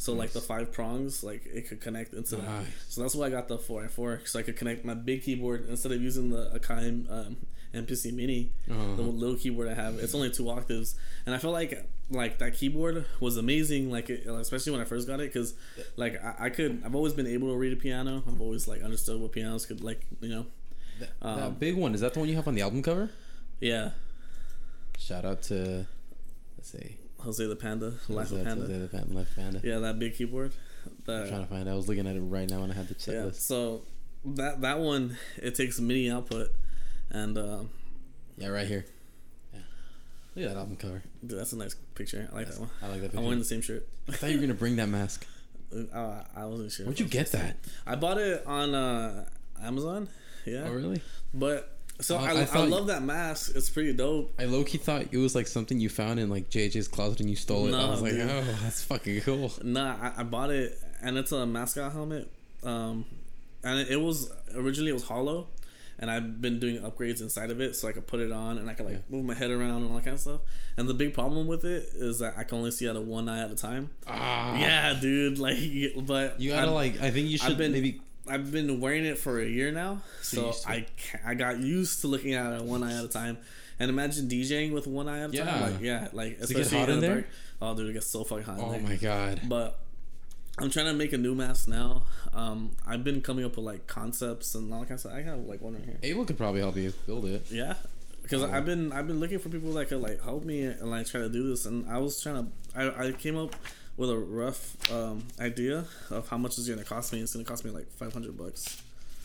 [0.02, 2.44] So like the five prongs, like it could connect into that.
[2.44, 2.66] Nice.
[2.88, 5.22] So that's why I got the four and four, so I could connect my big
[5.22, 7.36] keyboard instead of using the Akai um,
[7.72, 8.96] MPC Mini Uh-huh.
[8.96, 9.94] the little keyboard I have.
[10.00, 13.92] It's only two octaves, and I felt like like that keyboard was amazing.
[13.92, 15.54] Like it, especially when I first got it, because
[15.96, 18.24] like I, I could I've always been able to read a piano.
[18.26, 20.46] I've always like understood what pianos could like you know.
[21.22, 23.10] Um, that big one is that the one you have on the album cover?
[23.60, 23.90] Yeah,
[24.98, 25.86] Shout out to
[26.58, 28.62] let's see, Jose the Panda, Life of Panda.
[28.66, 29.60] Jose the Panda, Life Panda.
[29.62, 30.52] Yeah, that big keyboard.
[31.08, 31.68] I'm trying to find.
[31.68, 31.70] it.
[31.70, 33.18] I was looking at it right now and I had the yeah.
[33.20, 33.36] checklist.
[33.40, 33.82] So
[34.24, 36.50] that that one it takes MIDI output,
[37.10, 37.70] and um,
[38.36, 38.84] Yeah, right here.
[39.52, 39.60] Yeah,
[40.34, 41.02] look at that album cover.
[41.26, 42.28] dude, that's a nice picture.
[42.32, 42.70] I like that one.
[42.82, 43.18] I like that picture.
[43.18, 43.86] I'm wearing the same shirt.
[44.08, 45.26] I thought you were gonna bring that mask.
[45.90, 46.84] Uh, I wasn't sure.
[46.84, 47.56] Where'd you get that?
[47.86, 49.24] I bought it on uh,
[49.62, 50.06] Amazon.
[50.44, 51.00] Yeah, Oh, really?
[51.32, 53.52] but so Oh, I, I I, love that mask.
[53.54, 54.32] It's pretty dope.
[54.38, 57.30] I low key thought it was like something you found in like JJ's closet and
[57.30, 57.74] you stole it.
[57.74, 59.52] I No, was like, oh, that's fucking cool.
[59.62, 62.30] Nah, I, I bought it, and it's a mascot helmet.
[62.64, 63.04] Um,
[63.64, 65.48] and it, it was originally it was hollow,
[65.98, 68.68] and I've been doing upgrades inside of it so I could put it on and
[68.68, 70.40] I could like move my head around and all that kind of stuff.
[70.76, 73.28] And the big problem with it is that I can only see out of one
[73.28, 73.90] eye at a time.
[74.06, 75.38] Ah, Yeah, dude.
[75.38, 75.56] Like,
[76.06, 77.00] but You gotta I'm- like.
[77.00, 78.00] I think you should been maybe.
[78.26, 80.86] I've been wearing it for a year now, So so, I
[81.24, 83.38] I got used to looking at it one eye at a time.
[83.80, 85.44] And imagine DJing with one eye at a Yeah.
[85.44, 85.60] time.
[85.72, 87.26] Like, yeah, like Does it get hot in in the dark.
[87.60, 88.58] Oh, dude, it gets so fucking hot.
[88.58, 89.40] in Oh my god.
[89.48, 89.78] But
[90.58, 92.04] I'm trying to make a new mask now.
[92.32, 95.12] Um, I've been coming up with like concepts and all that kind of stuff.
[95.14, 95.98] I have like one right here.
[96.02, 97.46] Abel could probably help you build it.
[97.50, 97.74] Yeah,
[98.22, 98.50] because Oh.
[98.52, 101.20] I've been I've been looking for people that could like help me and like try
[101.22, 101.66] to do this.
[101.66, 103.56] And I was trying to I, I came up
[103.96, 107.20] with a rough um, idea of how much it's gonna cost me.
[107.20, 108.82] It's gonna cost me like 500 bucks.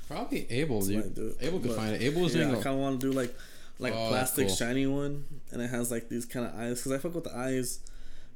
[0.07, 0.79] Probably Abel.
[0.79, 1.45] What I.
[1.45, 2.01] Abel could But, find it.
[2.01, 2.55] Abel was yeah, doing.
[2.55, 3.33] I kind of want to do like
[3.79, 4.55] like Oh, a plastic cool.
[4.55, 6.79] shiny one, and it has like these kind of eyes.
[6.79, 7.79] Because I fuck with the eyes,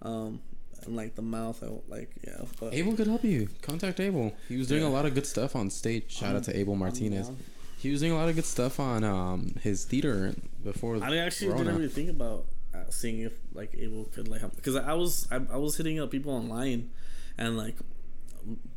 [0.02, 0.42] um,
[0.86, 1.64] and like the mouth.
[1.64, 2.42] I like yeah.
[2.60, 3.48] But Abel could help you.
[3.62, 4.34] Contact Abel.
[4.50, 4.90] He was doing Yeah.
[4.90, 6.12] a lot of good stuff on stage.
[6.12, 7.28] Shout out to Abel Martinez.
[7.28, 7.38] down.
[7.78, 11.00] He was doing a lot of good stuff on um his theater before.
[11.00, 11.64] The I actually Corona.
[11.64, 15.28] didn't really think about uh, seeing if like Abel could like help because I was
[15.32, 16.90] I, I was hitting up people online,
[17.38, 17.76] and like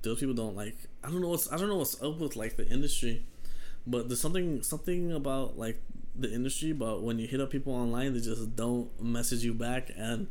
[0.03, 2.57] those people don't like I don't know what's I don't know what's up with like
[2.57, 3.25] the industry,
[3.87, 5.81] but there's something something about like
[6.17, 9.91] the industry, but when you hit up people online, they just don't message you back
[9.97, 10.29] and.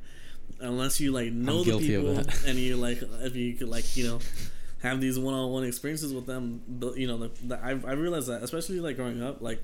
[0.59, 3.95] Unless you like know the guilty of people and you like if you could like
[3.97, 4.19] you know
[4.81, 8.43] have these one-on-one experiences with them the, you know the, the, I, I realized that
[8.43, 9.63] especially like growing up like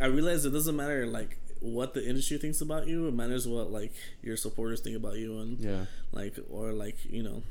[0.00, 3.06] I realized it doesn't matter like what the industry thinks about you.
[3.08, 3.92] It matters what like
[4.22, 5.84] your supporters think about you and Yeah.
[6.12, 7.42] like or like you know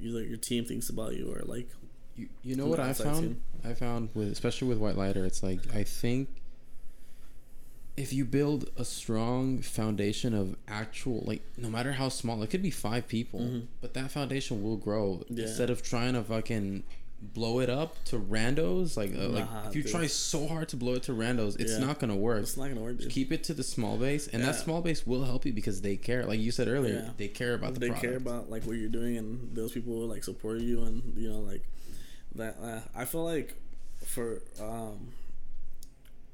[0.00, 1.68] either your team thinks about you or like
[2.16, 3.16] You, you know what I found?
[3.18, 3.42] scene.
[3.64, 6.28] I found with especially with White Lighter, it's like I think
[7.96, 12.62] if you build a strong foundation of actual like no matter how small it could
[12.62, 13.66] be five people, Mhm.
[13.80, 15.44] but that foundation will grow Yeah.
[15.46, 16.84] instead of trying to fucking
[17.20, 19.90] blow it up to randos like uh, like Nah, if you dude.
[19.90, 21.78] try so hard to blow it to randos it's Yeah.
[21.86, 22.98] not gonna work it's not gonna work.
[22.98, 23.10] Dude.
[23.10, 25.96] keep it to the small base and that small base will help you because they
[25.96, 27.10] care like you said earlier Yeah.
[27.16, 29.94] they care about the they product care about like what you're doing and those people
[29.94, 31.64] will like support you and you know like
[32.36, 32.56] that.
[32.62, 33.54] Uh, I feel like
[34.04, 35.08] for um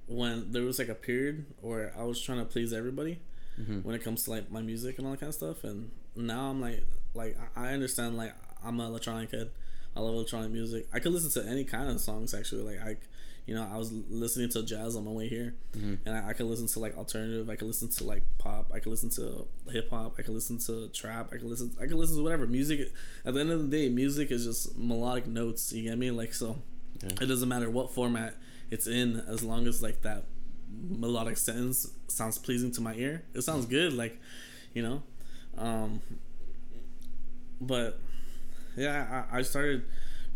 [0.06, 3.20] when there was like a period where I was trying to please everybody
[3.58, 3.84] Mhm.
[3.84, 6.50] when it comes to like my music and all that kind of stuff, and now
[6.50, 9.50] I'm like like I I understand like I'm an electronic head.
[9.96, 10.86] I love electronic music.
[10.92, 12.62] I could listen to any kind of songs actually.
[12.62, 12.96] Like I,
[13.46, 15.98] you know, I was listening to jazz on my way here, Mhm.
[16.06, 17.48] and I, I could listen to like alternative.
[17.50, 18.70] I could listen to like pop.
[18.74, 20.14] I could listen to hip hop.
[20.18, 21.30] I could listen to trap.
[21.32, 21.70] I could listen.
[21.80, 22.92] I could listen to whatever music.
[23.24, 25.72] At the end of the day, music is just melodic notes.
[25.72, 26.10] You get me?
[26.10, 26.62] Like so,
[27.02, 27.10] Yeah.
[27.20, 28.34] it doesn't matter what format
[28.70, 30.24] it's in, as long as like that
[30.88, 33.22] melodic sentence sounds pleasing to my ear.
[33.34, 33.92] It sounds good.
[33.92, 34.18] Like,
[34.72, 35.02] you know,
[35.58, 36.00] um,
[37.60, 38.00] but
[38.76, 39.84] yeah, I, I started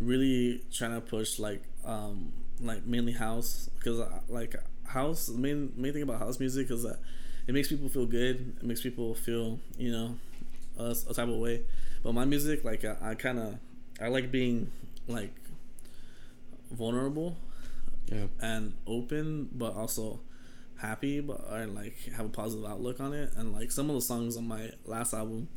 [0.01, 5.93] really trying to push like um like mainly house because like house the main main
[5.93, 6.99] thing about house music is that
[7.47, 8.55] it makes people feel good.
[8.59, 10.19] It makes people feel you know
[10.79, 11.63] a, a type of way.
[12.03, 13.57] But my music, like I, I kind of
[14.01, 14.71] I like being
[15.09, 15.35] like
[16.71, 17.37] vulnerable
[18.11, 20.21] yeah and open, but also
[20.77, 23.33] happy, but I like have a positive outlook on it.
[23.37, 25.49] And like some of the songs on my last album,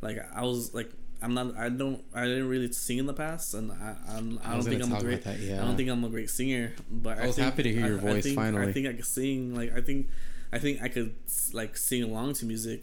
[0.00, 3.54] like I was like I'm not I don't I didn't really sing in the past,
[3.54, 5.90] and I I'm, I, I don't was think I'm a great that, I don't think
[5.90, 6.72] I'm a great singer.
[6.90, 8.66] But I, I was think- happy to hear your I- voice, I think, finally.
[8.68, 9.54] I think I could sing.
[9.54, 10.08] Like I think
[10.52, 11.14] I think I could
[11.52, 12.82] like sing along to music.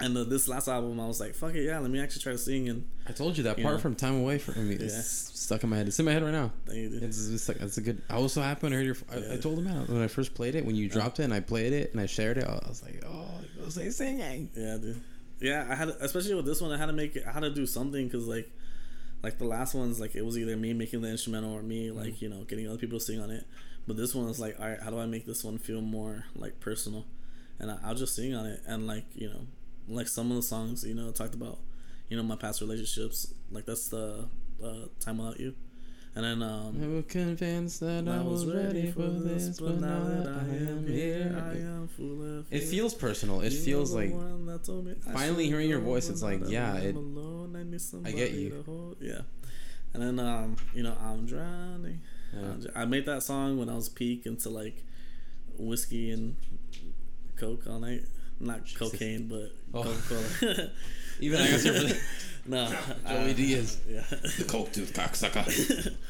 [0.00, 2.30] And uh, this last album, I was like, "Fuck it, yeah, let me actually try
[2.30, 3.80] to sing." And I told you that You part know?
[3.80, 5.00] from Time Away from me is Yeah.
[5.02, 5.88] stuck in my head.
[5.88, 6.52] It's in my head right now.
[6.66, 7.02] thank you, dude.
[7.02, 8.00] It's, it's like it's a good.
[8.08, 8.96] I was so happy when I heard your.
[9.10, 10.64] I, I told him that when I first played it.
[10.64, 13.02] When you dropped it and I played it and I shared it, I was like,
[13.04, 13.26] "Oh,
[13.60, 15.02] Jose singing." Yeah, dude.
[15.40, 17.24] Yeah, I had especially with this one, I had to make it.
[17.26, 18.50] I had to do something because like,
[19.22, 21.98] like the last ones, like it was either me making the instrumental or me Mm-hmm.
[21.98, 23.46] like you know getting other people to sing on it.
[23.86, 26.24] But this one is like, all right, how do I make this one feel more
[26.36, 27.06] like personal?
[27.58, 29.46] And I, I'll just sing on it and like you know,
[29.88, 31.58] like some of the songs you know talked about,
[32.08, 33.32] you know my past relationships.
[33.50, 34.28] Like that's the
[34.62, 35.54] uh, time without you.
[36.14, 40.26] And then um, I was convinced that I was ready for this, but now that
[40.26, 43.40] I am here, I am full of it feels personal.
[43.40, 46.40] It You feels like one that told me I finally hearing your voice, it's like,
[46.48, 47.54] yeah, I'm it- alone,
[48.04, 48.96] I, I get you.
[49.00, 49.20] Yeah.
[49.94, 52.00] And then um, you know, I'm drowning.
[52.34, 52.40] Yeah.
[52.40, 54.84] I'm I made that song when I was peak into like
[55.56, 56.36] whiskey and
[57.36, 58.04] coke all night.
[58.40, 58.90] Not Jesus.
[58.92, 59.82] cocaine, but Oh.
[59.82, 60.70] Coca Cola.
[61.20, 62.00] even I here for the
[62.46, 62.68] no,
[63.08, 63.78] Joey uh, Diaz.
[63.88, 64.02] Yeah.
[64.46, 65.94] coke tooth cocksucker.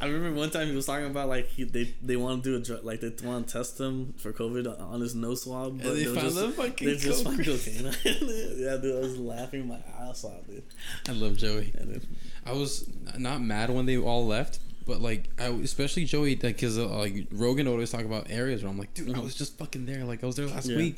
[0.00, 2.56] I remember one time he was talking about like he, they they want to do
[2.56, 5.94] a dr- like they want to test him for COVID on his nose swab, but
[5.94, 7.84] they found just, the fucking they just found cocaine.
[8.04, 10.62] yeah, dude, I was laughing my ass off, dude.
[11.08, 11.72] I love Joey.
[11.78, 12.06] And then,
[12.44, 16.76] I was not mad when they all left, but like, I especially Joey, like because
[16.78, 19.86] uh, like Rogan always talk about areas where I'm like, dude, I was just fucking
[19.86, 20.04] there.
[20.04, 20.76] Like I was there last Yeah.
[20.76, 20.96] week.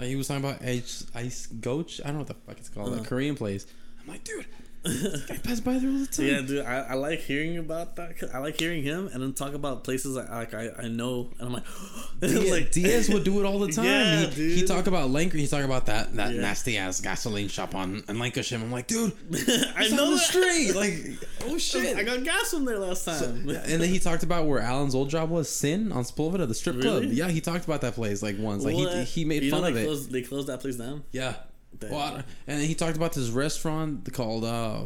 [0.00, 2.00] Like he was talking about ice, ice goch.
[2.02, 2.94] I don't know what the fuck it's called.
[2.94, 3.04] Uh-huh.
[3.04, 3.66] Korean place.
[4.00, 4.46] I'm like, dude,
[4.82, 6.26] guy pass by there all the time.
[6.26, 8.18] yeah, dude, I, I like hearing about that.
[8.18, 11.28] 'cause I like hearing him and then talk about places I, like I, I know,
[11.38, 11.64] and I'm like,
[12.20, 13.84] Diaz, like Diaz would do it all the time.
[13.84, 14.68] Yeah, he, he dude.
[14.68, 15.34] talk about Lankershim.
[15.40, 16.40] He talk about that that Yeah.
[16.40, 18.62] nasty ass gasoline shop on in Lankershim.
[18.62, 19.12] I'm like, dude,
[19.76, 20.74] I know the street.
[20.80, 21.96] Like, oh shit.
[21.96, 23.48] I got gas from there last time.
[23.48, 26.54] Yeah, and then he talked about where Alan's old job was, Sin on Sepulveda, the
[26.54, 27.04] strip club.
[27.04, 28.64] Yeah, he talked about that place like once.
[28.64, 28.94] Like What?
[28.98, 29.86] he he made You know fun they of it.
[29.86, 31.02] Closed, they closed that place down.
[31.12, 31.34] Yeah.
[31.80, 31.90] Damn.
[31.90, 34.84] Well, and he talked about this restaurant called uh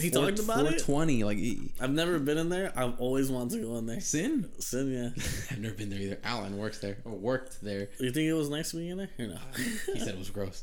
[0.00, 0.80] He talked about it?
[0.82, 2.72] 420 like he, I've never been in there.
[2.76, 4.00] I've always wanted to go in there.
[4.00, 4.48] Sin.
[4.58, 5.10] Sin, yeah.
[5.50, 6.18] I've never been there either.
[6.22, 7.88] Alan works there or worked there.
[7.98, 9.38] You think it was nice being in there or no?
[9.92, 10.62] He said it was gross.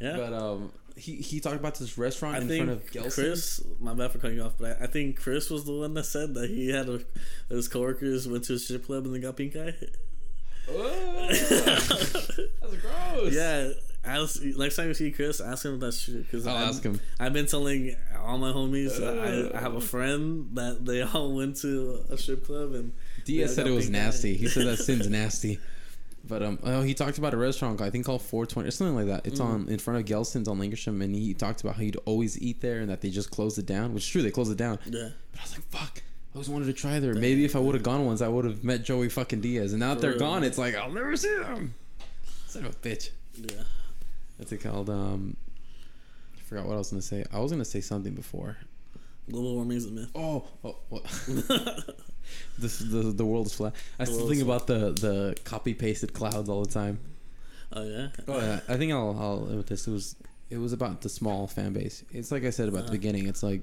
[0.00, 0.16] yeah.
[0.16, 3.14] But um he he talked about this restaurant I in think front of Gelson's.
[3.16, 5.94] Chris, my bad for cutting you off, but I, I think Chris was the one
[5.94, 7.00] that said that he had a,
[7.48, 9.74] his coworkers went to a strip club and they got pink eye.
[10.70, 12.36] Oh, that's
[12.80, 13.32] gross.
[13.34, 13.70] yeah,
[14.04, 16.18] ask, next time you see Chris, ask him if that's true.
[16.22, 17.00] Because I'll ask him.
[17.18, 18.98] I've been telling all my homies.
[18.98, 22.92] that I, I have a friend that they all went to a strip club and
[23.24, 24.36] Diaz said it was nasty.
[24.36, 25.58] He said that Sin's nasty.
[26.26, 29.06] But um, oh, he talked about a restaurant I think called 420 or something like
[29.06, 29.26] that.
[29.30, 29.44] It's Mm.
[29.44, 32.62] on in front of Gelson's on Lankershim, and he talked about how he'd always eat
[32.62, 33.92] there and that they just closed it down.
[33.92, 34.78] Which is true, they closed it down.
[34.86, 35.10] Yeah.
[35.32, 36.02] But I was like, fuck.
[36.32, 37.14] I always wanted to try there.
[37.14, 39.72] Maybe if I would have gone once, I would have met Joey fucking Diaz.
[39.74, 40.18] And now that For they're real.
[40.20, 41.74] gone, it's like I'll never see them.
[42.48, 43.10] Son of a bitch.
[43.36, 43.62] Yeah.
[44.36, 44.90] What's it called?
[44.90, 45.36] Um,
[46.36, 47.24] I forgot what I was gonna say.
[47.32, 48.56] I was gonna say something before.
[49.30, 50.10] Global warming is a myth.
[50.14, 51.02] Oh, oh, what?
[52.58, 53.74] this the the world is flat.
[53.98, 56.98] I still think about the the copy pasted clouds all the time.
[57.72, 58.08] oh yeah.
[58.28, 59.86] Oh yeah, I think I'll I'll end with this.
[59.86, 60.16] It was
[60.50, 62.04] it was about the small fan base.
[62.12, 62.92] It's like I said about the Uh.
[62.92, 63.26] beginning.
[63.28, 63.62] It's like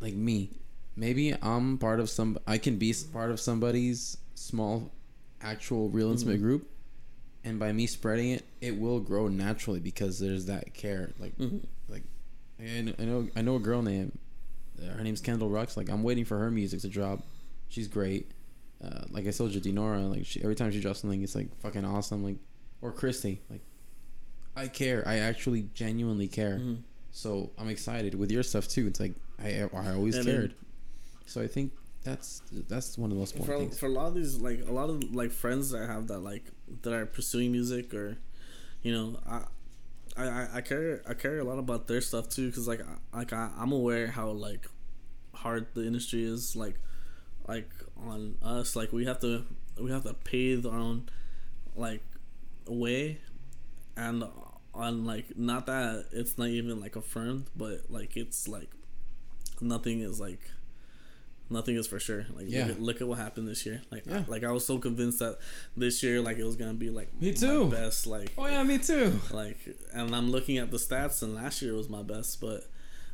[0.00, 0.50] like me.
[0.94, 2.38] Maybe I'm part of some.
[2.46, 4.90] I can be part of somebody's small,
[5.40, 6.42] actual, real intimate Mhm.
[6.42, 6.68] group,
[7.44, 11.10] and by me spreading it, it will grow naturally because there's that care.
[11.18, 11.64] Like Mhm.
[11.88, 12.04] like
[12.60, 14.12] I know I know, a girl named
[14.80, 15.76] uh, her name's Kendall Rux.
[15.76, 17.20] Like I'm waiting for her music to drop.
[17.68, 18.30] She's great.
[18.82, 20.08] Uh, like I told you, Dinora.
[20.10, 22.22] Like she, every time she drops something, it's like fucking awesome.
[22.24, 22.36] Like
[22.80, 23.40] or Christy.
[23.50, 23.60] Like
[24.56, 25.02] I care.
[25.06, 26.58] I actually genuinely care.
[26.58, 26.78] Mhm.
[27.10, 28.86] So I'm excited with your stuff too.
[28.86, 30.54] It's like I I always And then- cared.
[31.26, 31.72] So I think
[32.04, 33.78] that's that's one of the most important for, things.
[33.80, 36.18] for a lot of these like a lot of like friends that I have that
[36.18, 36.44] like
[36.82, 38.16] that are pursuing music or
[38.82, 39.42] you know I
[40.16, 43.32] I, I- care I care a lot about their stuff too because like I, like
[43.32, 44.66] I, I'm aware how like
[45.34, 46.78] hard the industry is like
[47.48, 49.44] like on us like we have to
[49.80, 51.08] we have to pave our own
[51.76, 52.02] like
[52.66, 53.18] way
[53.96, 54.24] and
[54.74, 58.70] on like not that it's not even like affirmed but like it's like
[59.60, 60.50] nothing is like
[61.52, 62.66] nothing is for sure like Yeah.
[62.66, 64.24] look, at, look at what happened this year like Yeah.
[64.26, 65.38] like I was so convinced that
[65.76, 67.68] this year like it was gonna be like Me my too.
[67.70, 69.20] best like oh yeah, me too.
[69.30, 69.58] like
[69.92, 72.64] and I'm looking at the stats and last year was my best but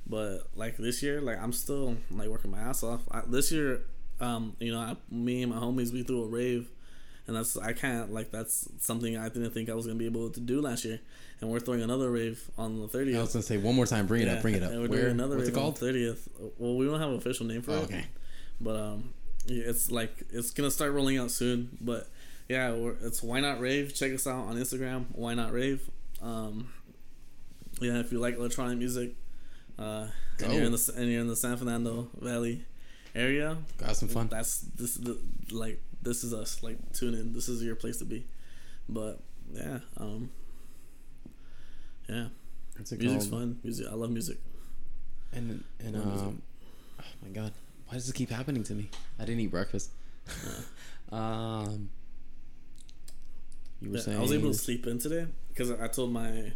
[0.06, 3.82] but like this year like I'm still like working my ass off I, this year
[4.20, 6.68] um you know I, me and my homies we threw a rave
[7.26, 10.30] and that's I can't like that's something I didn't think I was gonna be able
[10.30, 10.98] to do last year
[11.40, 14.06] and we're throwing another rave on the 30th I was gonna say one more time.
[14.08, 14.42] Bring it up.
[14.42, 14.72] Bring it up.
[14.72, 15.00] and we're Where?
[15.02, 15.78] doing another What's it rave on called?
[15.94, 18.06] 30th well we don't have an official name for Oh, it okay.
[18.60, 19.10] But um
[19.46, 21.76] yeah, it's like it's gonna start rolling out soon.
[21.80, 22.08] But
[22.48, 23.94] yeah we're, it's why not rave.
[23.94, 25.88] Check us out on instagram why not rave.
[26.22, 26.72] Um
[27.80, 29.14] yeah if you like electronic music
[29.78, 30.08] uh
[30.42, 32.64] and you're in the and you're in the san fernando valley
[33.14, 34.26] area Got some fun.
[34.28, 35.18] that's this is the
[35.52, 36.62] like this is us.
[36.62, 37.32] Like tune in.
[37.32, 38.26] This is your place to be.
[38.88, 39.20] But
[39.52, 40.30] yeah um
[42.08, 42.26] yeah.
[42.78, 43.30] Music's called?
[43.30, 43.58] fun.
[43.62, 44.38] Music i love music.
[45.32, 46.42] And and um,
[47.00, 47.52] oh my god,
[47.88, 48.90] why does this keep happening to me?
[49.18, 49.90] I didn't eat breakfast.
[51.12, 51.88] um,
[53.80, 56.52] you were Yeah, saying I was able to sleep in today because I told my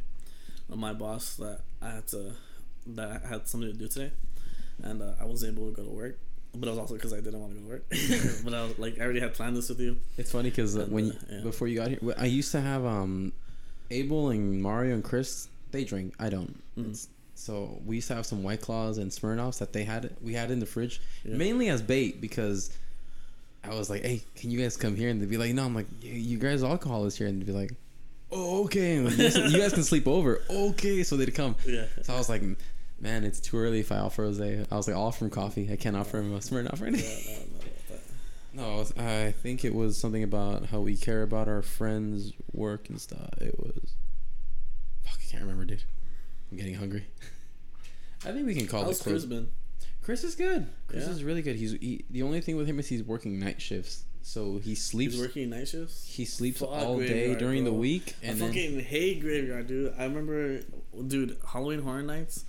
[0.68, 2.32] my boss that I had to
[2.88, 4.12] that I had something to do today,
[4.82, 6.18] and uh, I was able to go to work.
[6.54, 7.84] But it was also because I didn't want to go to work.
[8.44, 9.96] but I was like, I already had planned this with you.
[10.18, 11.40] It's funny because when uh, yeah.
[11.42, 13.32] before you got here, I used to have um,
[13.90, 15.48] Abel and Mario and Chris.
[15.70, 16.14] They drink.
[16.18, 16.62] I don't.
[16.76, 16.90] Mhm.
[16.90, 17.08] It's,
[17.42, 20.14] so we used to have some White Claws and Smirnoffs that they had.
[20.22, 21.36] We had in the fridge Yeah.
[21.36, 22.70] mainly as bait because
[23.64, 25.74] I was like, "Hey, can you guys come here?" And they'd be like, "No." I'm
[25.74, 27.72] like, "You- "You guys' alcohol is here," and they'd be like,
[28.30, 30.40] "Oh, okay." Like, "You guys- can sleep over.
[30.48, 31.56] Okay, so they'd come.
[31.66, 31.86] Yeah.
[32.02, 32.42] So I was like,
[33.00, 35.68] "Man, it's too early if I offer Jose." I was like, "I'll offer him coffee.
[35.72, 37.04] I can't offer him a Smirnoff right now." Yeah,
[37.38, 38.00] no, no, that-
[38.54, 42.32] No, it was- I think it was something about how we care about our friends'
[42.52, 43.30] work and stuff.
[43.40, 43.94] It was.
[45.04, 45.82] Fuck, I can't remember, dude.
[46.52, 47.06] I'm getting hungry.
[48.26, 49.48] I think we can call How's it Chris been?
[50.02, 50.66] Chris is good.
[50.86, 51.10] Chris Yeah?
[51.10, 51.56] is really good.
[51.56, 55.14] He's he, the only thing with him is he's working night shifts, so he sleeps.
[55.14, 56.04] He's working night shifts.
[56.06, 57.78] He sleeps Fuck all day during the bro.
[57.80, 59.94] week, I and then fucking hate graveyard, dude.
[59.98, 60.60] I remember,
[61.06, 62.44] dude, Halloween Horror Nights.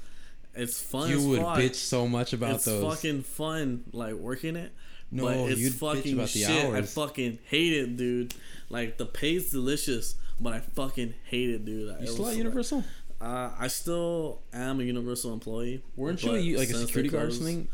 [0.56, 1.10] It's fun.
[1.10, 1.58] you would fuck.
[1.58, 2.84] bitch so much about it's those.
[2.84, 4.72] fucking fun, like working it.
[5.12, 6.74] No, but it's you'd bitch fucking about the shit.
[6.74, 8.34] I fucking hate it, dude.
[8.70, 11.96] Like the pay's delicious, but I fucking hate it, dude.
[12.02, 12.84] you still at Universal?
[13.24, 15.82] Uh, I still am a Universal employee.
[15.96, 17.70] Weren't you but a, you- like a security guard or something?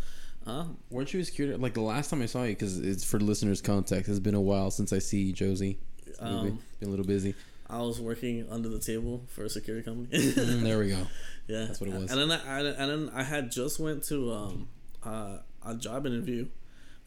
[0.45, 0.65] Huh?
[0.89, 1.57] Weren't you a security?
[1.57, 4.09] Like the last time I saw you, because it's for listeners' context.
[4.09, 5.79] It's been a while since I see Josie.
[6.19, 7.35] Um, been a little busy.
[7.69, 10.07] I was working under the table for a security company.
[10.21, 11.07] Mm, there we go.
[11.47, 12.11] Yeah, That's what it was.
[12.11, 14.67] And then I, I and then I had just went to um
[15.03, 16.45] uh, a job interview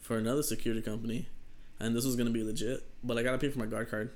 [0.01, 1.29] for another security company,
[1.79, 4.11] and this was gonna be legit, but I gotta pay for my guard card.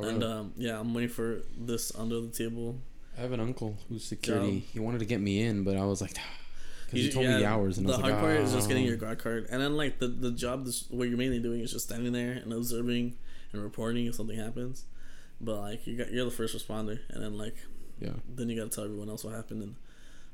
[0.00, 0.32] Oh, and really?
[0.32, 2.80] um yeah, I'm waiting for this under the table.
[3.20, 4.60] I have an uncle who's security.
[4.60, 4.68] Job.
[4.72, 6.14] He wanted to get me in, but I was like,
[6.86, 8.84] because he told me the hours, and the was like, hard part is just getting
[8.84, 11.60] "Ah." your guard card, and then like the the job this, what you're mainly doing
[11.60, 13.18] is just standing there and observing
[13.52, 14.84] and reporting if something happens.
[15.38, 17.56] But like you got you're the first responder, and then like
[18.00, 18.14] Yeah.
[18.26, 19.74] then you gotta tell everyone else what happened, and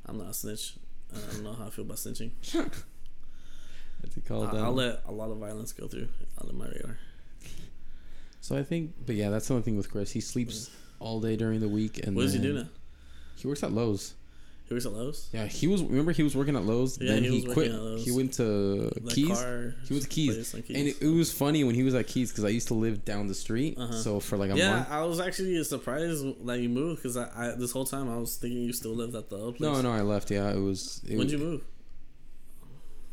[0.07, 0.75] I'm not a snitch.
[1.13, 2.31] I don't know how I feel about snitching.
[4.01, 4.51] What's it called?
[4.51, 6.09] I, I'll um, let a lot of violence go through
[6.41, 6.99] under my radar.
[8.41, 10.13] So I think, but yeah, that's the only thing with Chris.
[10.13, 10.71] He sleeps
[11.01, 12.67] all day during the week, and What does he do now?
[13.37, 14.15] He works at Lowe's.
[14.69, 15.29] He works at Lowe's.
[15.33, 15.83] Yeah, he was.
[15.85, 16.99] Remember, he was working at Lowe's.
[17.01, 17.71] Yeah, then he he, was quit.
[17.71, 18.05] at Lowe's.
[18.05, 19.41] He went to Keys.
[19.87, 22.33] He went to Keys, on and it, it was funny when he was at Keys
[22.33, 23.79] because I used to live down the street.
[23.79, 23.93] Uh-huh.
[23.93, 24.59] So for like a month.
[24.61, 24.91] yeah, month.
[24.91, 28.37] I was actually surprised that you moved because I, I this whole time I was
[28.37, 29.61] thinking you still lived at the other place.
[29.61, 30.33] No, no, I left.
[30.33, 31.01] Yeah, it was.
[31.07, 31.63] It When'd was you move?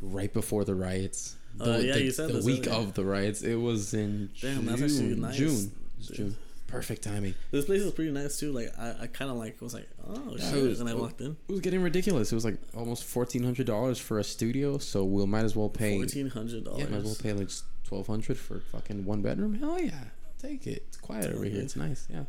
[0.02, 1.36] right before the riots.
[1.60, 2.80] Oh, The- yeah, the, you said the this week earlier.
[2.82, 3.44] of the riots.
[3.44, 5.22] It was in Damn, June.
[5.22, 5.38] nice.
[5.38, 5.72] June.
[6.02, 6.36] June.
[6.74, 7.36] Perfect timing.
[7.52, 8.52] This place is pretty nice too.
[8.52, 11.22] Like I, I kind of like was like, oh Yeah, shit, was- and I walked
[11.22, 11.38] in.
[11.48, 12.32] It was getting ridiculous.
[12.32, 14.78] It was like almost fourteen hundred dollars for a studio.
[14.78, 15.98] So we'll might as well pay.
[15.98, 17.50] Fourteen hundred Yeah, might as well pay like
[17.84, 19.54] twelve hundred for fucking one bedroom.
[19.56, 20.04] Hell yeah,
[20.42, 20.84] take it.
[20.88, 21.62] It's quiet over here.
[21.62, 22.08] It's nice.
[22.10, 22.24] Yeah,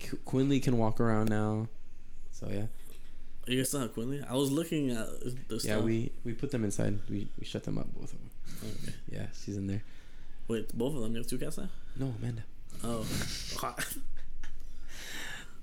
[0.00, 1.68] Qu- Quinley can walk around now.
[2.30, 2.66] So yeah,
[3.46, 4.22] You guys still have Quinley?
[4.28, 5.06] I was looking at
[5.48, 5.64] the stuff.
[5.64, 5.78] yeah.
[5.80, 6.98] We we put them inside.
[7.10, 8.30] We we shut them up both of them.
[8.64, 8.94] Okay.
[9.12, 9.82] Yeah, she's in there.
[10.48, 11.12] Wait, both of them.
[11.12, 11.68] You have two cats now.
[11.96, 12.42] No, Amanda.
[12.84, 13.06] Oh,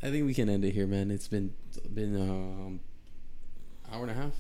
[0.02, 1.12] I think we can end it here, man.
[1.12, 1.54] It's been
[1.94, 2.80] been um
[3.92, 4.34] hour and a half.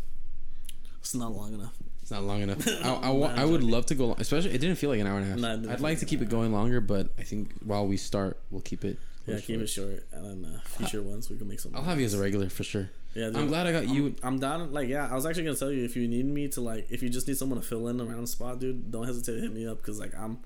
[0.99, 1.73] it's not long enough.
[2.01, 2.67] It's not long enough.
[2.83, 4.51] I, I, I would love to go, long, especially.
[4.51, 5.39] It didn't feel like an hour and a half.
[5.39, 8.39] No, I'd like like to keep it going longer, but I think while we start,
[8.49, 8.97] we'll keep it.
[9.27, 9.45] Yeah, short.
[9.45, 11.75] keep it short, and then uh, future ones we can make some.
[11.75, 12.89] I'll have you as a regular for sure.
[13.13, 14.15] Yeah, I'm glad I got I'm, you.
[14.23, 14.71] I'm down.
[14.71, 17.03] Like, yeah, I was actually gonna tell you if you need me to like, if
[17.03, 19.53] you just need someone to fill in around the spot, dude, don't hesitate to hit
[19.53, 20.39] me up because like I'm,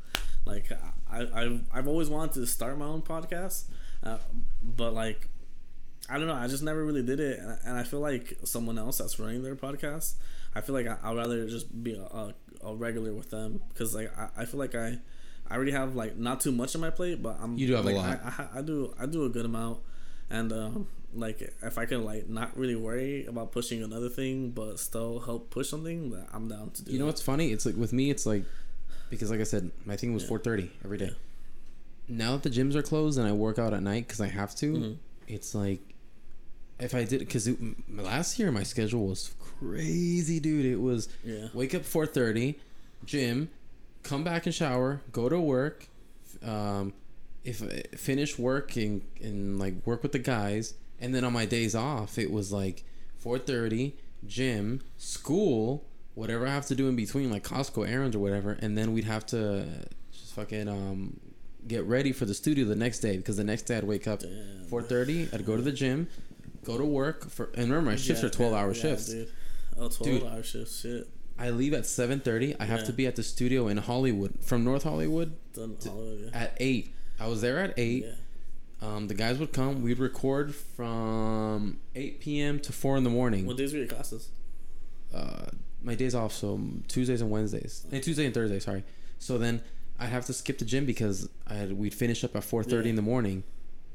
[0.46, 0.72] like
[1.12, 3.66] I I've I've always wanted to start my own podcast,
[4.04, 4.18] uh,
[4.64, 5.30] but like.
[6.10, 6.34] I don't know.
[6.34, 9.42] I just never really did it, and, and I feel like someone else that's running
[9.42, 10.16] their podcast.
[10.56, 14.12] I feel like I, I'd rather just be a, a, regular with them because like
[14.18, 15.00] I, I feel like I,
[15.50, 17.86] I already have like not too much on my plate, but I'm You do have
[17.86, 18.20] a lot.
[18.24, 19.80] I, I, I do I do a good amount,
[20.30, 24.80] and um, like if I can like not really worry about pushing another thing, but
[24.80, 26.92] still help push something, that I'm down to do.
[26.92, 27.12] You know that.
[27.12, 27.52] what's funny?
[27.52, 28.44] It's like with me, it's like
[29.16, 30.30] because like I said, my thing was Yeah.
[30.30, 31.06] four thirty every day.
[31.06, 31.14] Yeah.
[32.08, 34.56] Now that the gyms are closed and I work out at night because I have
[34.58, 34.98] to, Mhm.
[35.28, 35.80] it's like
[36.80, 37.50] if I did because
[37.90, 40.66] last year my schedule was crazy, dude.
[40.66, 41.48] It was Yeah.
[41.54, 42.60] wake up four thirty,
[43.06, 43.50] gym,
[44.04, 45.88] come back and shower, go to work,
[46.42, 46.94] um,
[47.46, 47.58] if
[47.98, 52.18] finish work and, and like work with the guys, and then on my days off
[52.18, 52.84] it was like
[53.18, 53.96] four thirty,
[54.28, 55.86] gym, school,
[56.16, 59.06] whatever I have to do in between, like Costco errands or whatever, and then we'd
[59.06, 59.66] have to
[60.12, 61.20] just fucking um
[61.68, 64.22] get ready for the studio the next day because the next day I'd wake up
[64.70, 66.08] four thirty, I'd go to the gym,
[66.64, 69.08] go to work for, and remember my shifts Yeah, are twelve hour yeah, shifts.
[69.08, 69.30] Dude.
[69.76, 70.24] Oh, 12 Dude.
[70.32, 70.82] hour shifts.
[70.82, 71.10] Shit.
[71.40, 72.56] I leave at seven thirty.
[72.60, 72.86] I have Yeah.
[72.86, 76.30] to be at the studio in Hollywood from North Hollywood Done D- all of it.
[76.34, 76.94] at eight.
[77.20, 78.06] I was there at eight.
[78.82, 79.82] Um, the guys would come.
[79.82, 82.60] We'd record from eight p.m.
[82.60, 83.46] to four in the morning.
[83.48, 84.30] What days were your classes?
[85.14, 85.46] Uh,
[85.84, 88.84] my days off, so Tuesdays and Wednesdays, hey, Tuesday and Thursday, sorry.
[89.20, 89.62] So then
[90.00, 92.88] I'd have to skip the gym because I had, we'd finish up at four thirty
[92.88, 92.92] Yeah.
[92.92, 93.44] in the morning.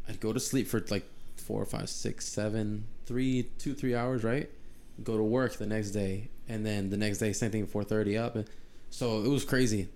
[0.08, 1.04] I'd go to sleep for like
[1.36, 4.48] four, five, six, seven, three, two, three hours, right?
[5.02, 8.16] Go to work the next day, and then the next day, same thing, four thirty
[8.16, 8.46] up, and
[8.90, 9.88] so it was crazy.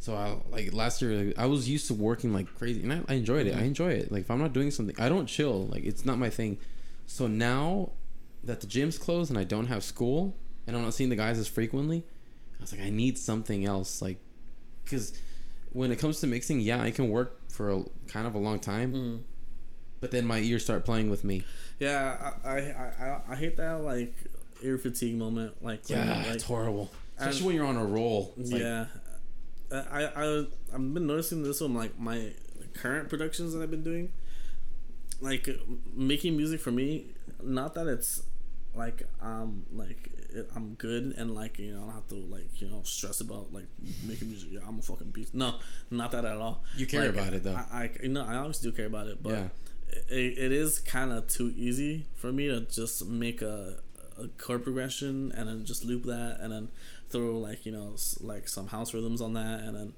[0.00, 3.00] So I like last year, like, I was used to working like crazy, and I,
[3.08, 3.54] I enjoyed it.
[3.54, 3.66] I mm-hmm.
[3.66, 4.12] enjoy it.
[4.12, 5.66] Like if I'm not doing something, I don't chill.
[5.66, 6.58] Like it's not my thing.
[7.06, 7.90] So now
[8.42, 10.36] that the gym's closed and I don't have school,
[10.66, 12.04] and I'm not seeing the guys as frequently,
[12.58, 14.00] I was like, I need something else.
[14.02, 14.18] Like,
[14.84, 15.12] because
[15.72, 18.58] when it comes to mixing, yeah, I can work for a kind of a long
[18.60, 19.20] time, Mm.
[20.00, 21.44] but then my ears start playing with me.
[21.78, 24.14] Yeah, I, I I I hate that like
[24.62, 25.62] ear fatigue moment.
[25.62, 28.32] Like Yeah, like, it's horrible, especially and- when you're on a roll.
[28.36, 28.86] Like, yeah,
[29.72, 30.38] I I
[30.72, 32.32] I've been noticing this on like my
[32.74, 34.12] current productions that I've been doing.
[35.20, 35.48] Like
[35.94, 37.06] making music for me,
[37.42, 38.22] not that it's
[38.74, 40.10] like um like
[40.54, 43.52] I'm good and like you know I don't have to like you know stress about
[43.52, 43.66] like
[44.06, 44.50] making music.
[44.52, 45.34] Yeah, I'm a fucking beast.
[45.34, 45.54] No,
[45.90, 46.62] not that at all.
[46.76, 47.54] You care Like, about it, though.
[47.54, 49.48] I, I you know I always do care about it, but Yeah.
[50.08, 53.76] it, it is kind of too easy for me to just make a
[54.16, 56.68] a chord progression and then just loop that and then
[57.10, 59.92] throw like you know like some house rhythms on that and then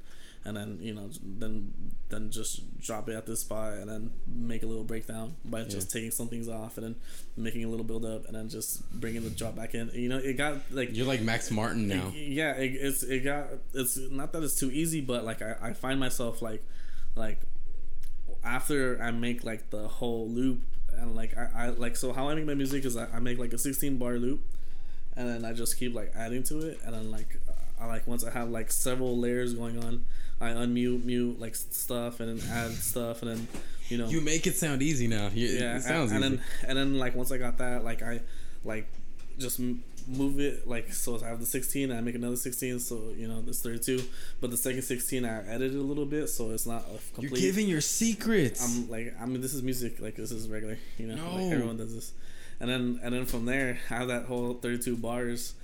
[0.46, 1.72] and then you know then
[2.08, 5.90] then just drop it at this spot and then make a little breakdown by just
[5.90, 6.94] taking some things off and then
[7.36, 10.18] making a little build up and then just bringing the drop back in you know
[10.18, 12.12] it got like You're like Max Martin now.
[12.14, 15.72] yeah it, it's it got it's not that it's too easy but like I, I
[15.72, 16.62] find myself like
[17.16, 17.40] like
[18.44, 20.60] after I make like the whole loop
[20.96, 23.38] and like I, I like so how I make my music is I, I make
[23.38, 24.44] like a 16 bar loop
[25.16, 27.40] and then I just keep like adding to it and then like
[27.80, 30.04] I like once I have like several layers going on
[30.40, 33.48] I unmute mute like stuff and then add stuff and then
[33.88, 35.30] you know You make it sound easy now.
[35.32, 36.42] You, yeah it sounds and, and easy.
[36.62, 38.20] then and then like once i got that like i
[38.64, 38.86] like
[39.38, 39.58] just
[40.08, 43.40] move it like so i have the 16 i make another 16 so you know
[43.42, 44.02] this 32
[44.40, 47.40] but the second 16 i edited a little bit so it's not a You're complete
[47.40, 48.64] giving your secrets.
[48.64, 51.34] i'm like i mean this is music like this is regular you know No.
[51.34, 52.12] like everyone does this
[52.60, 55.54] and then and then from there i have that whole 32 bars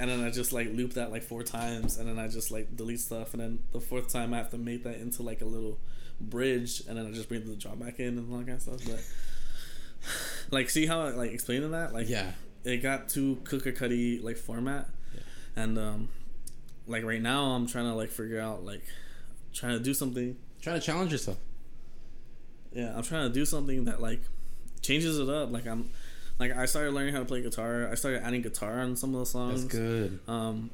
[0.00, 2.74] and then I just like loop that like four times, and then I just like
[2.74, 5.44] delete stuff, and then the fourth time I have to make that into like a
[5.44, 5.78] little
[6.18, 8.62] bridge, and then I just bring the drop back in and all that kind of
[8.62, 8.80] stuff.
[8.86, 10.10] But
[10.50, 11.92] like, see how I like explaining that?
[11.92, 12.32] Like, yeah.
[12.64, 14.88] it got too cooker cutty like format,
[15.54, 16.08] and um,
[16.86, 18.82] like right now I'm trying to like figure out like
[19.52, 20.34] trying to do something.
[20.62, 21.36] Trying to challenge yourself.
[22.72, 24.22] Yeah, I'm trying to do something that like
[24.80, 25.52] changes it up.
[25.52, 25.90] Like I'm,
[26.40, 27.88] like I started learning how to play guitar.
[27.90, 29.62] I started adding guitar on some of the songs.
[29.62, 30.18] That's good.
[30.26, 30.70] Um,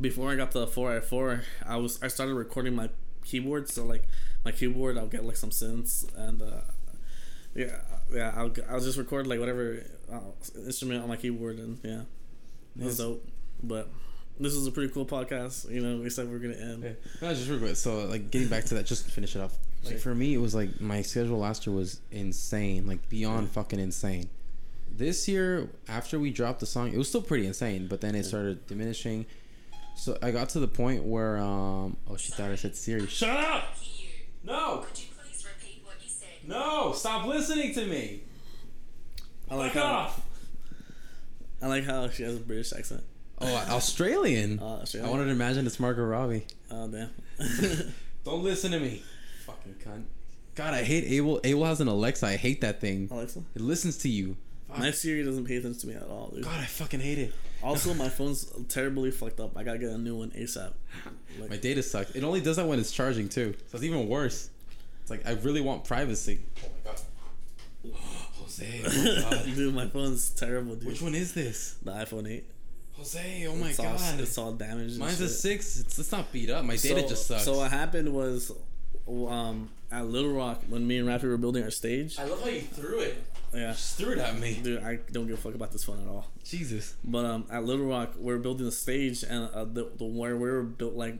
[0.00, 2.90] before I got the four at four, I was I started recording my
[3.24, 3.68] keyboard.
[3.68, 4.04] So like
[4.44, 6.60] my keyboard, I'll get like some synths and uh,
[7.54, 7.76] yeah,
[8.12, 9.82] yeah, I'll I'll just record like whatever
[10.12, 10.20] uh,
[10.66, 12.02] instrument on my keyboard and yeah,
[12.78, 12.96] it was Yes.
[12.98, 13.28] dope.
[13.62, 13.88] But
[14.40, 15.70] this is a pretty cool podcast.
[15.70, 16.82] You know, we said we are gonna end.
[16.82, 16.90] Yeah.
[17.20, 17.76] No, just real quick.
[17.76, 19.56] So, like, getting back to that, just to finish it off.
[19.84, 23.78] Like, for me, it was like my schedule last year was insane, like beyond fucking
[23.78, 24.30] insane.
[24.94, 28.24] This year, after we dropped the song, it was still pretty insane, but then it
[28.24, 29.26] started diminishing.
[29.96, 33.06] So I got to the point where, um, oh, she thought I said Siri.
[33.06, 33.76] Shut up!
[34.44, 36.28] No, Could you please repeat what you said?
[36.46, 38.22] no, stop listening to me.
[39.50, 40.20] I like Fuck how off.
[41.62, 43.02] I like how she has a British accent.
[43.40, 44.58] Oh, Australian.
[44.62, 45.10] Oh, I Australian.
[45.10, 46.46] wanted to imagine it's Margot Robbie.
[46.70, 47.10] Oh damn.
[48.24, 49.02] Don't listen to me.
[49.46, 50.04] Fucking cunt.
[50.54, 51.40] God, I hate Abel.
[51.44, 52.26] Abel has an Alexa.
[52.26, 53.08] I hate that thing.
[53.10, 53.42] Alexa.
[53.54, 54.36] It listens to you.
[54.72, 54.80] Fuck.
[54.80, 56.44] My Siri doesn't pay attention to me at all, dude.
[56.44, 57.34] God, I fucking hate it.
[57.62, 59.56] Also, my phone's terribly fucked up.
[59.56, 60.72] I gotta get a new one ASAP.
[61.38, 62.10] Like, My data sucks.
[62.12, 63.54] It only does that when it's charging too.
[63.68, 64.50] So it's even worse.
[65.02, 66.40] It's like I really want privacy.
[66.64, 67.00] Oh my god.
[68.40, 69.44] Jose, oh my god.
[69.54, 70.88] dude, my phone's terrible, dude.
[70.88, 71.76] Which one is this?
[71.82, 72.44] The iPhone 8.
[72.96, 74.20] Jose, oh my it's All, god.
[74.20, 74.90] it's all damaged.
[74.92, 75.78] and Mine's a six.
[75.80, 76.64] It's, it's not beat up.
[76.64, 77.44] My data so, just sucks.
[77.44, 78.52] So what happened was,
[79.08, 82.18] um, at Little Rock when me and Rafi were building our stage.
[82.18, 83.16] I love how you threw it.
[83.54, 84.58] Yeah, Just threw it at me.
[84.62, 86.30] dude, I don't give a fuck about this phone at all.
[86.44, 86.94] Jesus.
[87.04, 90.36] But um, at Little Rock, we are building the stage, and uh, the the where
[90.36, 91.18] we were built like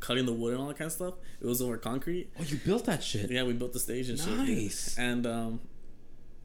[0.00, 1.14] cutting the wood and all that kind of stuff.
[1.40, 2.30] It was over concrete.
[2.38, 3.30] Oh, you built that shit.
[3.30, 4.36] Yeah, we built the stage and shit.
[4.36, 4.96] Nice.
[4.96, 5.60] And um,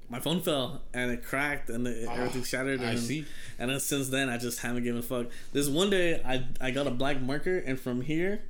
[0.10, 2.82] my phone fell and it cracked and it, Oh, everything shattered.
[2.82, 3.26] And, I see.
[3.58, 5.28] And then since then, I just haven't given a fuck.
[5.54, 8.42] This one day, I I got a black marker, and from here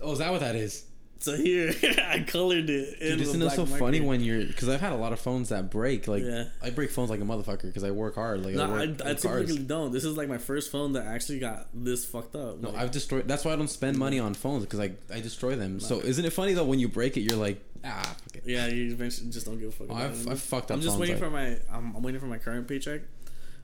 [0.00, 0.84] Oh, is that what that is?
[1.20, 1.72] To here,
[2.08, 3.00] I colored it.
[3.00, 5.48] Dude, isn't it so black funny when you're because I've had a lot of phones
[5.48, 6.06] that break.
[6.08, 6.44] Like Yeah.
[6.62, 8.44] I break phones like a motherfucker because I work hard.
[8.44, 9.92] Like No, I work I, I typically don't.
[9.92, 12.60] This is like my first phone that actually got this fucked up.
[12.60, 13.26] No, Like, I've destroyed.
[13.28, 15.80] That's why I don't spend money on phones because I I destroy them.
[15.80, 18.16] So isn't it funny though when you break it, you're like ah.
[18.44, 19.86] Yeah, you just don't give a fuck.
[19.90, 20.28] Oh, I've.
[20.28, 20.76] I've fucked up.
[20.76, 23.02] I'm just phones, waiting like- for my I'm, I'm waiting for my current paycheck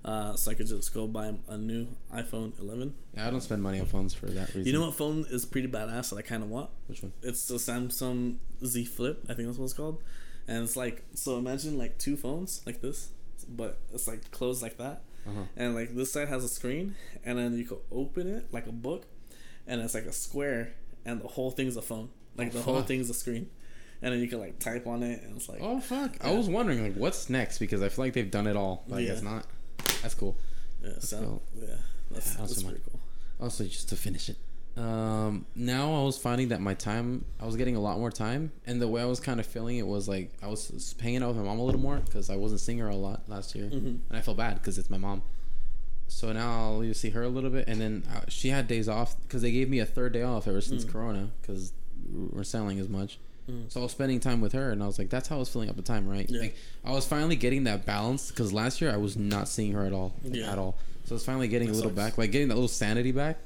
[0.04, 2.94] uh, so I could just go buy a new iPhone 11.
[3.14, 4.64] Yeah, I don't spend money on phones for that reason.
[4.66, 6.70] You know what phone is pretty badass that I kind of want?
[6.86, 7.12] Which one?
[7.22, 9.22] It's the Samsung Z Flip.
[9.28, 10.02] I think that's what it's called.
[10.48, 11.36] And it's like so.
[11.38, 13.10] Imagine like two phones like this,
[13.48, 15.02] but it's like closed like that.
[15.28, 15.42] Uh-huh.
[15.56, 16.94] And like this side has a screen,
[17.24, 19.04] and then you can open it like a book,
[19.66, 20.72] and it's like a square,
[21.04, 22.08] and the whole thing's a phone.
[22.36, 22.86] Like Oh, the whole fuck.
[22.88, 23.50] thing's a screen,
[24.00, 26.16] and then you can like type on it, and it's like Oh fuck!
[26.24, 28.96] I was wondering like what's next because I feel like they've done it all, but
[29.00, 29.30] I guess Yeah.
[29.30, 29.46] not.
[30.02, 30.36] That's cool.
[30.82, 31.66] yeah, so yeah,
[32.10, 33.00] that's, Yeah, that's pretty cool.
[33.40, 34.36] Also, just to finish it,
[34.76, 38.52] um, now I was finding that my time, I was getting a lot more time,
[38.66, 41.28] and the way I was kind of feeling it was like I was hanging out
[41.28, 43.66] with my mom a little more because I wasn't seeing her a lot last year,
[43.66, 43.86] Mhm.
[44.08, 45.22] and I felt bad because it's my mom.
[46.08, 46.50] So now
[46.80, 49.52] I'll see her a little bit, and then uh, she had days off because they
[49.52, 50.90] gave me a third day off ever since Mm.
[50.92, 51.72] Corona because
[52.12, 53.18] we're selling as much.
[53.48, 53.70] Mm.
[53.72, 55.48] So I was spending time with her, and I was like, that's how I was
[55.48, 56.28] filling up the time, right?
[56.28, 56.40] Yeah.
[56.40, 59.84] Like I was finally getting that balance because last year I was not seeing her
[59.84, 60.52] at all, like, Yeah.
[60.52, 60.76] at all.
[61.04, 61.96] So I was finally getting That a little sucks.
[62.10, 63.38] back, like getting that little sanity back.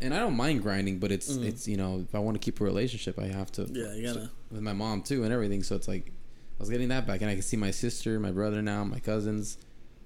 [0.00, 1.44] And I don't mind grinding, but it's Mm.
[1.44, 3.62] it's you know if I want to keep a relationship, I have to.
[3.72, 4.30] Yeah, you gotta.
[4.50, 5.62] with my mom too and everything.
[5.62, 8.30] So it's like I was getting that back, and I can see my sister, my
[8.30, 9.56] brother now, my cousins.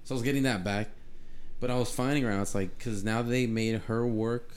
[0.05, 0.89] So I was getting that back,
[1.59, 2.41] but I was finding around.
[2.41, 4.51] It's like because now they made her work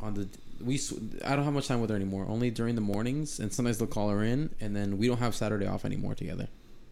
[0.00, 0.28] on the
[0.62, 0.80] we.
[1.24, 2.26] I don't have much time with her anymore.
[2.28, 5.34] Only during the mornings, and sometimes they'll call her in, and then we don't have
[5.34, 6.48] Saturday off anymore together.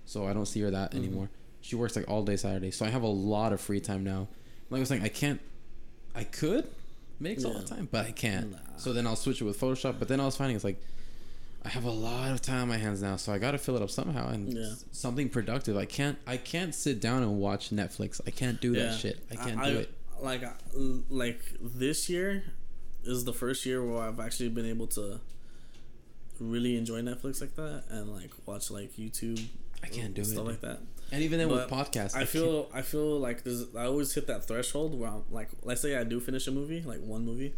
[0.07, 0.97] So I don't see her that Mhm.
[0.99, 1.31] anymore.
[1.61, 4.29] She works like all day Saturday, so I have a lot of free time now.
[4.71, 5.41] Like I was saying, I can't.
[6.15, 6.67] I could
[7.21, 8.55] mix all the time, but I can't.
[8.77, 9.99] So then I'll switch it with Photoshop.
[9.99, 10.81] But then I was finding it's like
[11.65, 13.77] I have a lot of time on my hands now, so I got to fill
[13.77, 14.73] it up somehow and Yeah.
[14.93, 15.77] something productive.
[15.77, 18.21] I can't I can't sit down and watch Netflix.
[18.27, 19.19] I can't do that shit.
[19.31, 19.91] I can't do it.
[20.21, 20.43] Like,
[21.11, 22.45] like this year
[23.09, 25.21] is the first year where I've actually been able to
[26.41, 29.45] really enjoy Netflix like that and like watch like YouTube.
[29.83, 30.49] I can't do stuff it.
[30.51, 30.79] like that.
[31.11, 34.13] And even then with But podcasts, I can't- feel I feel like there's I always
[34.13, 37.25] hit that threshold where I'm like let's say I do finish a movie like one
[37.25, 37.55] movie.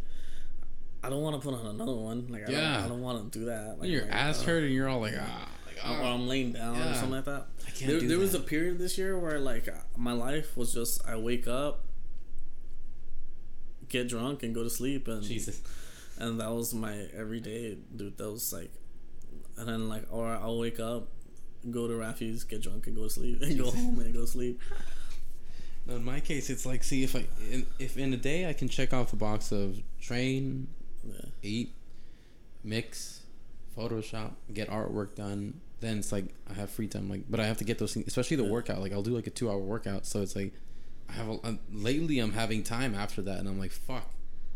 [1.03, 2.27] I don't want to put on another one.
[2.29, 2.73] Like I Yeah.
[2.75, 3.77] don't, I don't want to do that.
[3.79, 6.03] Like your like, ass uh, hurt and you're all like ah, like, or.
[6.03, 7.47] I'm laying down or something like that.
[7.67, 10.73] I can't There, do there was a period this year where like my life was
[10.73, 11.83] just I wake up,
[13.91, 15.61] get drunk, and go to sleep, and Jesus.
[16.17, 18.17] and that was my everyday, dude.
[18.17, 18.71] That was like,
[19.57, 21.09] and then like, or I'll wake up,
[21.69, 24.27] go to Rafi's, get drunk, and go to sleep, and go home and go to
[24.27, 24.59] sleep.
[25.87, 28.53] No, in my case, it's like see if I in, if in a day I
[28.53, 30.67] can check off a box of train,
[31.03, 31.73] Yeah, eat,
[32.63, 33.23] mix,
[33.77, 35.59] Photoshop, get artwork done.
[35.79, 37.09] Then it's like I have free time.
[37.09, 38.51] Like, but I have to get those things, especially the Yeah.
[38.51, 38.79] workout.
[38.79, 40.05] Like I'll do like a two hour workout.
[40.05, 40.53] So it's like
[41.11, 44.09] I have a, I'm, lately I'm having time after that, and I'm like fuck.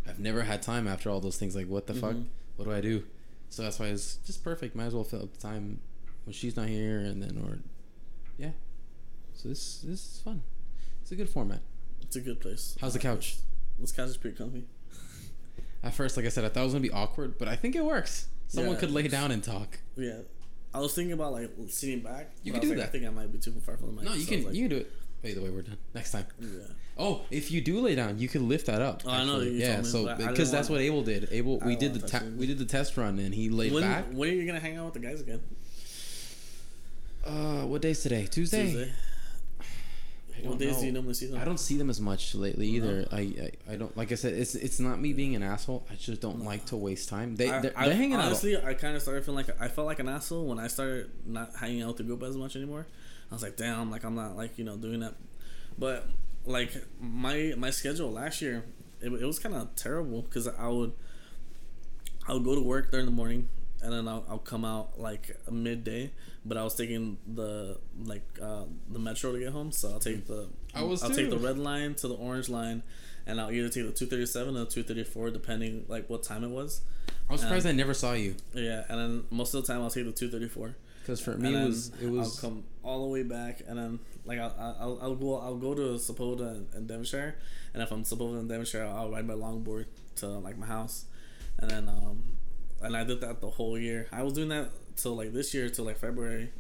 [0.07, 1.55] I've never had time after all those things.
[1.55, 2.13] Like what the fuck?
[2.13, 2.25] Mhm.
[2.55, 3.03] What do I do?
[3.49, 4.75] So that's why it's just perfect.
[4.75, 5.79] Might as well fill up the time
[6.25, 7.59] when she's not here, and then or
[8.37, 8.51] yeah.
[9.33, 10.41] So this this is fun.
[11.01, 11.59] It's a good format.
[12.01, 12.77] it's a good place.
[12.81, 13.37] How's the couch?
[13.79, 14.65] This couch is pretty comfy.
[15.83, 17.75] At first, like I said, I thought it was gonna be awkward, but I think
[17.75, 18.27] it works.
[18.47, 18.79] Someone Yeah.
[18.79, 19.79] could lay down and talk.
[19.95, 20.19] Yeah,
[20.73, 22.31] I was thinking about like sitting back.
[22.43, 22.83] You can do like, that.
[22.85, 24.03] I think I might be too far from the mic.
[24.05, 24.91] No, you so can like, you can do it.
[25.33, 26.25] The way we're done next time.
[26.39, 26.47] Yeah.
[26.97, 29.03] Oh, if you do lay down, you can lift that up.
[29.05, 31.27] Oh, I know, yeah, so but I didn't because that's what Abel did.
[31.31, 32.37] Abel, we did the ta- to touch it.
[32.37, 34.05] we did the test run, and he laid When back.
[34.13, 35.41] when are you gonna hang out with the guys again?
[37.25, 38.27] Uh, what day's today?
[38.29, 38.63] Tuesday.
[38.71, 38.93] Tuesday.
[40.37, 40.79] I don't What days know.
[40.81, 41.39] do you normally see them?
[41.41, 43.07] I don't see them as much lately either.
[43.11, 43.19] I,
[43.67, 44.33] I I don't like I said.
[44.33, 45.85] It's it's not me being an asshole.
[45.89, 47.35] I just don't like to waste time.
[47.37, 48.25] They I, they're, I- they're hanging out.
[48.25, 51.09] honestly, I kind of started feeling like I felt like an asshole when I started
[51.25, 52.85] not hanging out with the group as much anymore.
[53.31, 55.15] I was like, damn, like I'm not like you know doing that.
[55.77, 56.07] But
[56.45, 58.63] like my my schedule last year,
[59.01, 60.93] it, it was kind of terrible because I would
[62.27, 63.49] I would go to work during the morning
[63.81, 66.11] and then I'll, I'll come out like midday.
[66.43, 70.25] But I was taking the like uh, the metro to get home, so I'll take
[70.27, 72.83] the I was I'll take the red line to the orange line,
[73.27, 76.23] and I'll either take the two thirty seven or two thirty four depending like what
[76.23, 76.81] time it was.
[77.29, 79.81] I was surprised um, I never saw you Yeah, and then most of the time
[79.81, 80.75] I'll take the two thirty four.
[81.01, 83.77] because for And me it was it was I'll come all the way back, and
[83.79, 87.35] then like I'll I'll, I'll go I'll go to Sepulveda and, and Devonshire,
[87.73, 89.85] and if I'm Sepulveda and Devonshire, I'll ride my longboard
[90.17, 91.05] to like my house,
[91.59, 92.23] and then um
[92.81, 94.07] and I did that the whole year.
[94.11, 96.51] I was doing that till like this year till like February,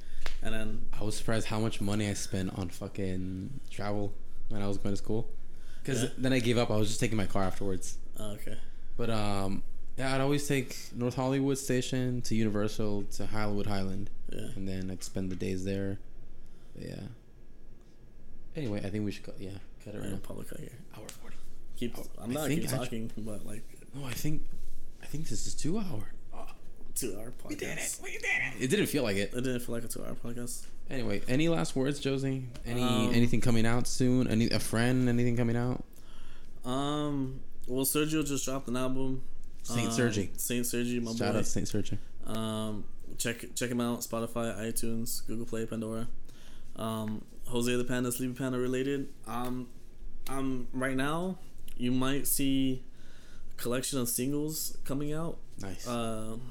[0.41, 4.13] and then I was surprised how much money I spent on fucking travel
[4.49, 5.29] when I was going to school.
[5.85, 6.09] Because Yeah.
[6.17, 6.71] then I gave up.
[6.71, 7.97] I was just taking my car afterwards.
[8.19, 8.57] oh, okay,
[8.97, 9.61] But um,
[9.97, 14.89] yeah, I'd always take North Hollywood Station to Universal to Hollywood Highland, yeah, and then
[14.89, 15.99] I'd spend the days there.
[16.75, 17.01] But yeah.
[18.55, 19.35] Anyway, I think we should cut.
[19.39, 19.51] Yeah,
[19.83, 20.17] cut it right now.
[20.23, 20.69] public here.
[20.97, 21.35] Hour forty.
[21.77, 23.63] Keep I'm I not keep talking, but like
[23.93, 24.41] No, I think,
[25.03, 26.11] I think this is two hour.
[26.95, 27.49] Oh, two hour podcast.
[27.49, 27.99] We did it.
[28.03, 28.63] We did it.
[28.63, 29.33] It didn't feel like it.
[29.33, 30.65] It didn't feel like a two hour podcast.
[30.89, 32.45] Anyway, any last words, Josie?
[32.65, 34.27] Any Um, anything coming out soon?
[34.27, 35.09] Any a friend?
[35.09, 35.83] Anything coming out?
[36.63, 39.23] Um, well, Sergio just dropped an album.
[39.63, 40.29] Saint um, Sergi.
[40.37, 41.39] Saint Sergi, my Shout boy.
[41.39, 41.97] out Saint Sergio.
[42.27, 42.85] Um,
[43.17, 44.01] check check him out.
[44.01, 46.07] Spotify, iTunes, Google Play, Pandora.
[46.75, 49.09] Um, Jose the Panda, Sleepy Panda related.
[49.27, 49.67] Um,
[50.29, 51.37] um, right now,
[51.77, 52.83] you might see
[53.51, 55.37] a collection of singles coming out.
[55.59, 55.87] Nice.
[55.87, 56.41] Um,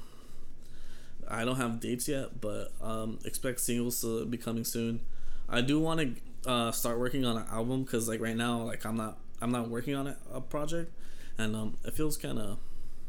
[1.29, 5.01] I don't have dates yet, but um, expect singles to be coming soon.
[5.49, 5.99] I do want
[6.45, 9.51] to uh, start working on an album because like right now, like I'm not I'm
[9.51, 10.91] not working on a, a project,
[11.37, 12.57] and um, it feels kind of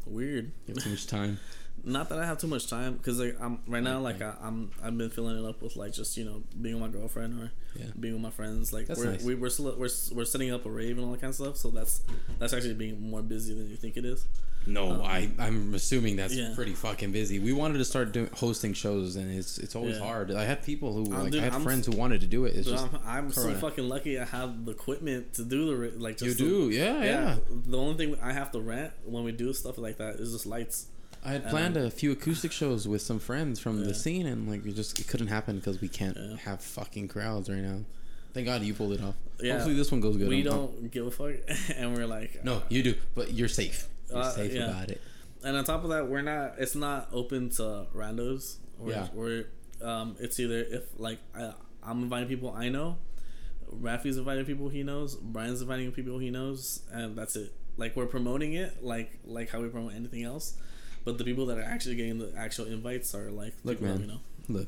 [0.05, 0.51] weird.
[0.67, 1.39] you have too much time.
[1.87, 4.71] Not that I have too much time because like I'm right now like I, I'm
[4.83, 7.51] I've been filling it up with like just you know being with my girlfriend or
[7.79, 7.85] Yeah.
[7.99, 8.73] being with my friends.
[8.73, 9.23] Like That's we're nice.
[9.23, 11.57] we, we're still we're we're setting up a rave and all that kind of stuff.
[11.57, 12.01] So that's
[12.39, 14.25] that's actually being more busy than you think it is.
[14.65, 16.51] No, I I'm assuming that's yeah.
[16.53, 17.39] pretty fucking busy.
[17.39, 20.03] We wanted to start doing hosting shows, and it's it's always Yeah.
[20.03, 20.31] hard.
[20.31, 22.43] I had people who Uh, like dude, I had I'm- friends who wanted to do
[22.43, 22.53] it.
[22.53, 24.19] It's Dude, just I'm, I'm so fucking lucky.
[24.19, 25.59] I have the equipment to do
[25.91, 26.19] the like.
[26.19, 27.35] you do, the- yeah, yeah.
[27.49, 30.45] The only thing I have to rent when we do stuff like that is just
[30.45, 30.87] lights.
[31.23, 33.87] I had planned a few acoustic shows with some friends from Yeah.
[33.87, 36.37] the scene, and like it just it couldn't happen because we can't Yeah.
[36.37, 37.81] have fucking crowds right now.
[38.33, 39.15] Thank God you pulled it off.
[39.41, 39.53] Yeah.
[39.53, 40.29] Hopefully this one goes good.
[40.29, 41.35] we don't give a fuck,
[41.75, 43.87] and we're like, No, you do, but you're safe.
[44.09, 44.69] You're Uh, safe yeah.
[44.69, 45.01] about it.
[45.43, 46.55] And on top of that, we're not.
[46.57, 48.57] It's not open to randos.
[48.77, 49.07] We're, Yeah.
[49.13, 49.45] We're.
[49.81, 50.15] Um.
[50.19, 51.53] It's either if like I,
[51.83, 52.97] I'm inviting people I know,
[53.71, 57.53] Rafi's inviting people he knows, Brian's inviting people he knows, and that's it.
[57.77, 60.55] Like we're promoting it like like how we promote anything else,
[61.07, 63.99] but the people that are actually getting the actual invites are like Look, people that
[63.99, 64.07] man.
[64.07, 64.19] we know.
[64.59, 64.67] Look,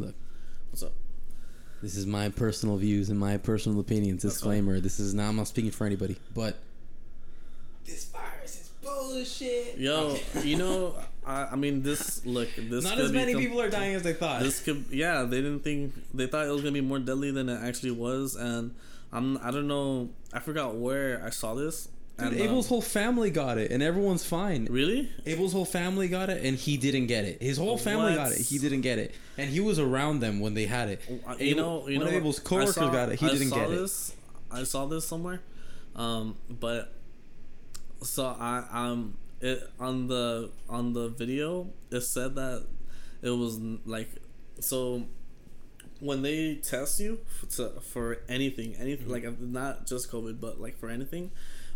[0.00, 0.14] look.
[0.70, 0.90] What's up?
[1.80, 4.24] This is my personal views and my personal opinions.
[4.24, 5.28] That's Disclaimer: This is not.
[5.28, 6.58] I'm not speaking for anybody, but
[7.86, 9.78] this virus is bullshit.
[9.78, 12.48] Yo, you know, I, I mean, this look.
[12.56, 14.42] This not as many become- people are dying as they thought.
[14.42, 15.22] This could, yeah.
[15.22, 18.34] They didn't think they thought it was gonna be more deadly than it actually was,
[18.34, 18.74] and
[19.12, 19.38] I'm.
[19.38, 20.08] I don't know.
[20.32, 21.88] I forgot where I saw this.
[22.20, 24.66] Dude, and, Abel's um, whole family got it, and everyone's fine.
[24.70, 25.08] really?
[25.26, 27.42] Abel's whole family got it, and he didn't get it.
[27.42, 28.16] His whole family What?
[28.16, 28.38] got it.
[28.38, 31.00] He didn't get it, and he was around them when they had it.
[31.26, 33.18] Uh, Abel- you know, you one know, of Abel's coworkers saw- got it.
[33.18, 34.14] He I didn't get this,
[34.50, 35.40] I saw this somewhere,
[35.96, 36.92] um, but
[38.02, 42.66] so I um it on the on the video it said that
[43.22, 44.08] it was like
[44.60, 45.04] so
[46.00, 49.26] when they test you f- to, for anything anything Mm-hmm.
[49.26, 51.30] like not just covid but like for anything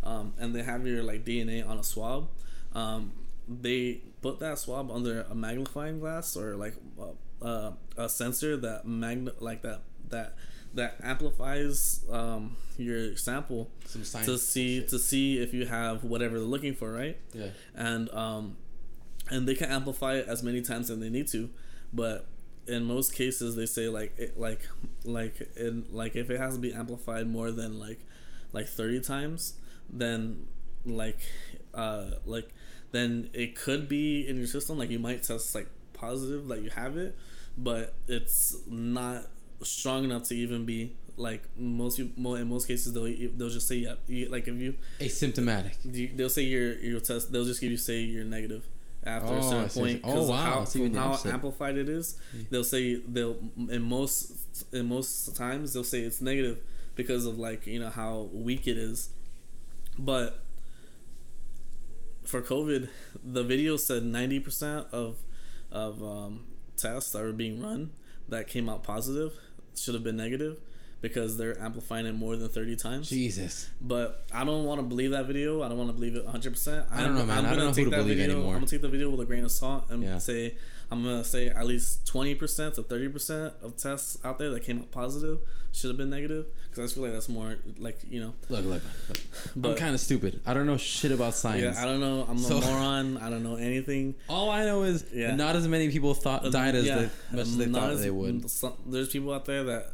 [0.05, 2.29] um, and they have your like dna on a swab
[2.75, 3.13] um,
[3.49, 8.87] they put that swab under a magnifying glass or like uh, uh, a sensor that
[8.87, 10.35] magna like that that
[10.75, 14.89] that amplifies um, your sample to see bullshit.
[14.91, 17.17] to see if you have whatever they're looking for right.
[17.33, 17.49] Yeah.
[17.75, 18.57] and um
[19.31, 21.49] and they can amplify it as many times as they need to
[21.93, 22.27] but
[22.67, 24.61] in most cases they say like it like
[25.05, 28.01] like in like if it has to be amplified more than like
[28.53, 29.55] like 30 times
[29.91, 30.47] then
[30.87, 31.18] like
[31.74, 32.49] uh like
[32.93, 36.70] then it could be in your system like you might test like positive that you
[36.70, 37.16] have it
[37.57, 39.22] but it's not
[39.62, 43.05] strong enough to even be like most people in most cases they'll
[43.37, 46.16] they'll just say yeah you, like if you Asymptomatic.
[46.16, 47.30] they'll say your your test.
[47.32, 48.66] They'll just give you say you're negative
[49.05, 50.01] after Oh, a certain point.
[50.05, 50.37] Oh, 'cause of wow.
[50.45, 52.18] How, I see what from how amplified it is,
[52.51, 53.37] they'll say they'll
[53.70, 54.32] in most
[54.72, 56.59] in most times they'll say it's negative
[56.97, 59.11] because of like you know how weak it is,
[59.99, 60.40] but
[62.24, 62.88] for COVID,
[63.22, 65.16] the video said ninety percent of
[65.70, 67.90] of um, tests that were being run
[68.28, 69.32] that came out positive
[69.76, 70.59] should have been negative
[71.03, 73.11] because they're amplifying it more than 30 times.
[73.11, 73.68] Jesus.
[73.78, 75.62] But I don't want to believe that video.
[75.62, 76.51] I don't want to believe it 100.
[76.53, 77.45] percent I don't know, man.
[77.45, 78.55] I don't know who to believe video, anymore.
[78.55, 80.16] I'm gonna take the video with a grain of salt and Yeah.
[80.18, 80.57] say
[80.90, 84.62] I'm gonna say at least 20 percent to 30 percent of tests out there that
[84.62, 85.40] came out positive
[85.72, 88.35] should have been negative because I feel like that's more like you know.
[88.49, 88.83] Look, look.
[89.09, 89.18] look.
[89.57, 90.41] But, I'm kind of stupid.
[90.45, 91.77] I don't know shit about science.
[91.77, 92.27] yeah, I don't know.
[92.29, 93.16] I'm So- a moron.
[93.18, 94.14] I don't know anything.
[94.29, 95.35] All I know is Yeah.
[95.37, 98.01] not as many people thought died as Yeah, they, much as they not thought as-
[98.03, 98.51] they would.
[98.51, 99.93] some- there's people out there that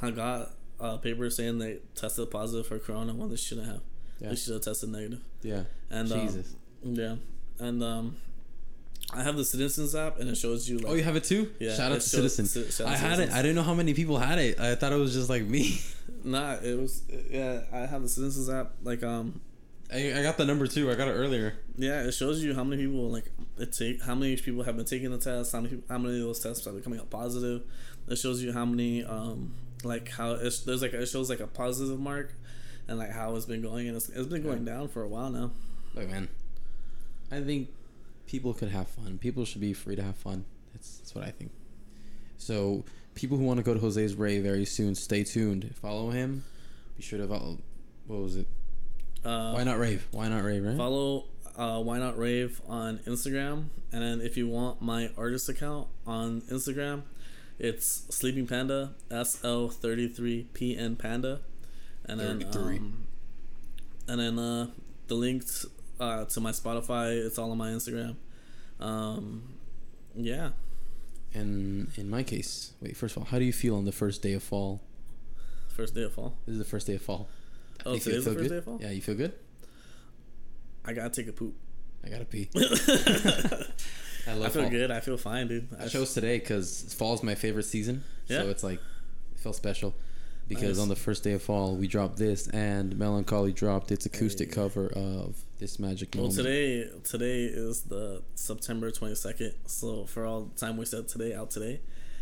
[0.00, 3.80] have got uh, papers saying they tested positive for corona when they shouldn't have.
[4.20, 4.30] Yeah.
[4.30, 5.20] They should have tested negative.
[5.42, 5.64] Yeah.
[5.90, 6.54] And um, Jesus.
[6.82, 7.16] Yeah,
[7.58, 8.16] and um,
[9.12, 10.86] I have the Citizens app, and it shows you like.
[10.92, 11.52] Oh, you have it too?
[11.58, 12.46] Yeah, Shout out to Citizen.
[12.46, 13.16] ci- shout I to had it.
[13.16, 13.34] Citizens.
[13.38, 14.58] I didn't know how many people had it.
[14.60, 15.80] I thought it was just like me.
[16.24, 17.62] Nah, it was yeah.
[17.72, 18.72] I have the Citizens app.
[18.82, 19.40] Like um,
[19.92, 20.90] I, I got the number two.
[20.90, 21.54] I got it earlier.
[21.76, 24.84] yeah, it shows you how many people like it take, how many people have been
[24.86, 27.62] taking the test, how many people, how many of those tests are coming out positive.
[28.08, 29.54] It shows you how many um
[29.84, 32.34] like how it's, there's like it shows like a positive mark,
[32.88, 35.30] and like how it's been going, and it's, it's been going down for a while
[35.30, 35.50] now.
[35.94, 36.28] Look, man.
[37.32, 37.68] I think
[38.26, 39.18] people could have fun.
[39.18, 40.44] People should be free to have fun.
[40.72, 41.52] That's that's what I think.
[42.38, 42.84] So
[43.14, 45.74] people who want to go to Jose's rave very soon, stay tuned.
[45.80, 46.44] Follow him.
[46.96, 47.58] Be sure to follow.
[48.06, 48.46] What was it?
[49.24, 50.06] Uh, Why not rave?
[50.10, 50.64] Why not rave?
[50.64, 50.76] Right?
[50.76, 51.24] Follow
[51.56, 53.66] uh, Why Not Rave on Instagram.
[53.92, 57.02] And then if you want my artist account on Instagram,
[57.58, 61.40] it's Sleeping Panda, SL33PN Panda.
[62.06, 62.76] And then, 33.
[62.78, 63.06] um,
[64.08, 64.66] and then uh,
[65.08, 65.66] the links
[66.00, 68.16] uh, to my Spotify, it's all on my Instagram.
[68.80, 69.42] Um,
[70.16, 70.50] yeah.
[71.34, 72.96] And in my case, wait.
[72.96, 74.80] First of all, how do you feel on the first day of fall?
[75.68, 76.34] First day of fall.
[76.46, 77.28] This is the first day of fall.
[77.86, 78.48] Oh, You today's the first good?
[78.50, 78.78] day of fall?
[78.82, 79.32] Yeah, you feel good?
[80.84, 81.54] I gotta take a poop.
[82.04, 82.48] I gotta pee.
[84.26, 84.70] I I feel fall.
[84.70, 84.90] good.
[84.90, 85.68] I feel fine, dude.
[85.78, 88.04] I chose today because fall's my favorite season.
[88.26, 88.42] Yeah.
[88.42, 88.80] So it's like,
[89.34, 89.94] it felt special.
[90.48, 90.82] Because Nice.
[90.82, 94.54] on the first day of fall, we dropped this, and Melancholy dropped its acoustic Hey.
[94.54, 96.36] cover of This Magic Well, Moment.
[96.38, 99.52] today today is the September twenty second.
[99.66, 101.80] So for all the time we said today, out today,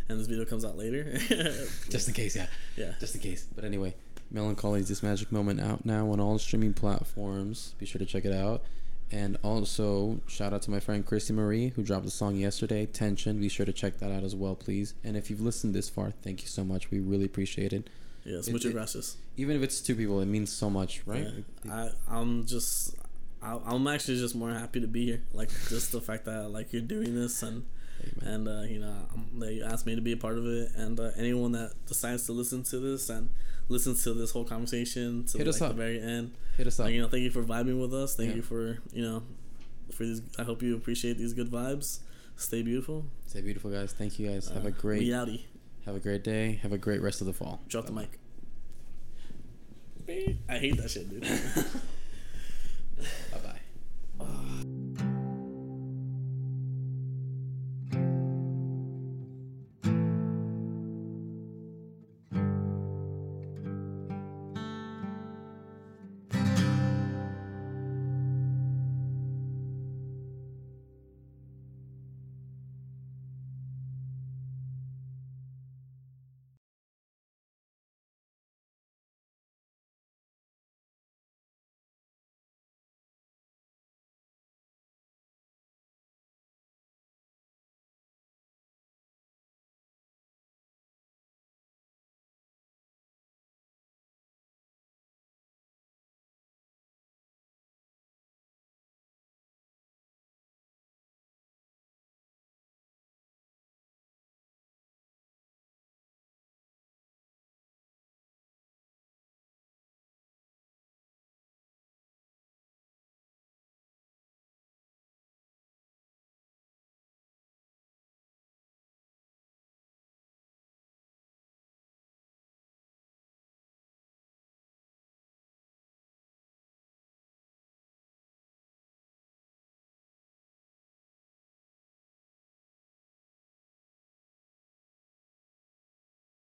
[0.09, 1.17] and this video comes out later.
[1.89, 2.47] Just in case, yeah.
[2.75, 2.91] yeah.
[2.99, 3.47] Just in case.
[3.55, 3.95] But anyway,
[4.29, 7.75] Melancholy's This Magic Moment out now on all streaming platforms.
[7.79, 8.61] Be sure to check it out.
[9.09, 13.39] And also, shout out to my friend Christy Marie, who dropped a song yesterday, Tension.
[13.39, 14.93] Be sure to check that out as well, please.
[15.03, 16.91] And if you've listened this far, thank you so much.
[16.91, 17.89] We really appreciate it.
[18.25, 21.27] Yes, It- muchas it- Even if it's two people, it means so much, right?
[21.65, 21.73] Yeah.
[21.73, 22.95] I I'm just
[23.41, 25.21] I'm actually just more happy to be here.
[25.33, 27.65] Like just the fact that like you're doing this and
[28.21, 28.33] Amen.
[28.33, 30.71] and uh, you know um, that you asked me to be a part of it
[30.75, 33.29] and uh, anyone that decides to listen to this and
[33.69, 36.33] listens to this whole conversation to Hit like us the very end.
[36.57, 36.85] Hit us up.
[36.85, 38.15] Like, you know, thank you for vibing with us.
[38.15, 38.35] Thank Yeah.
[38.37, 39.23] you for you know
[39.91, 40.21] for these.
[40.37, 41.99] I hope you appreciate these good vibes.
[42.35, 43.05] Stay beautiful.
[43.27, 43.91] Stay beautiful, guys.
[43.93, 44.47] Thank you, guys.
[44.49, 45.41] Have Uh, a great, We outie.
[45.85, 46.59] have a great day.
[46.63, 47.59] Have a great rest of the fall.
[47.67, 48.17] Drop the mic.
[50.49, 51.23] I hate that shit, dude.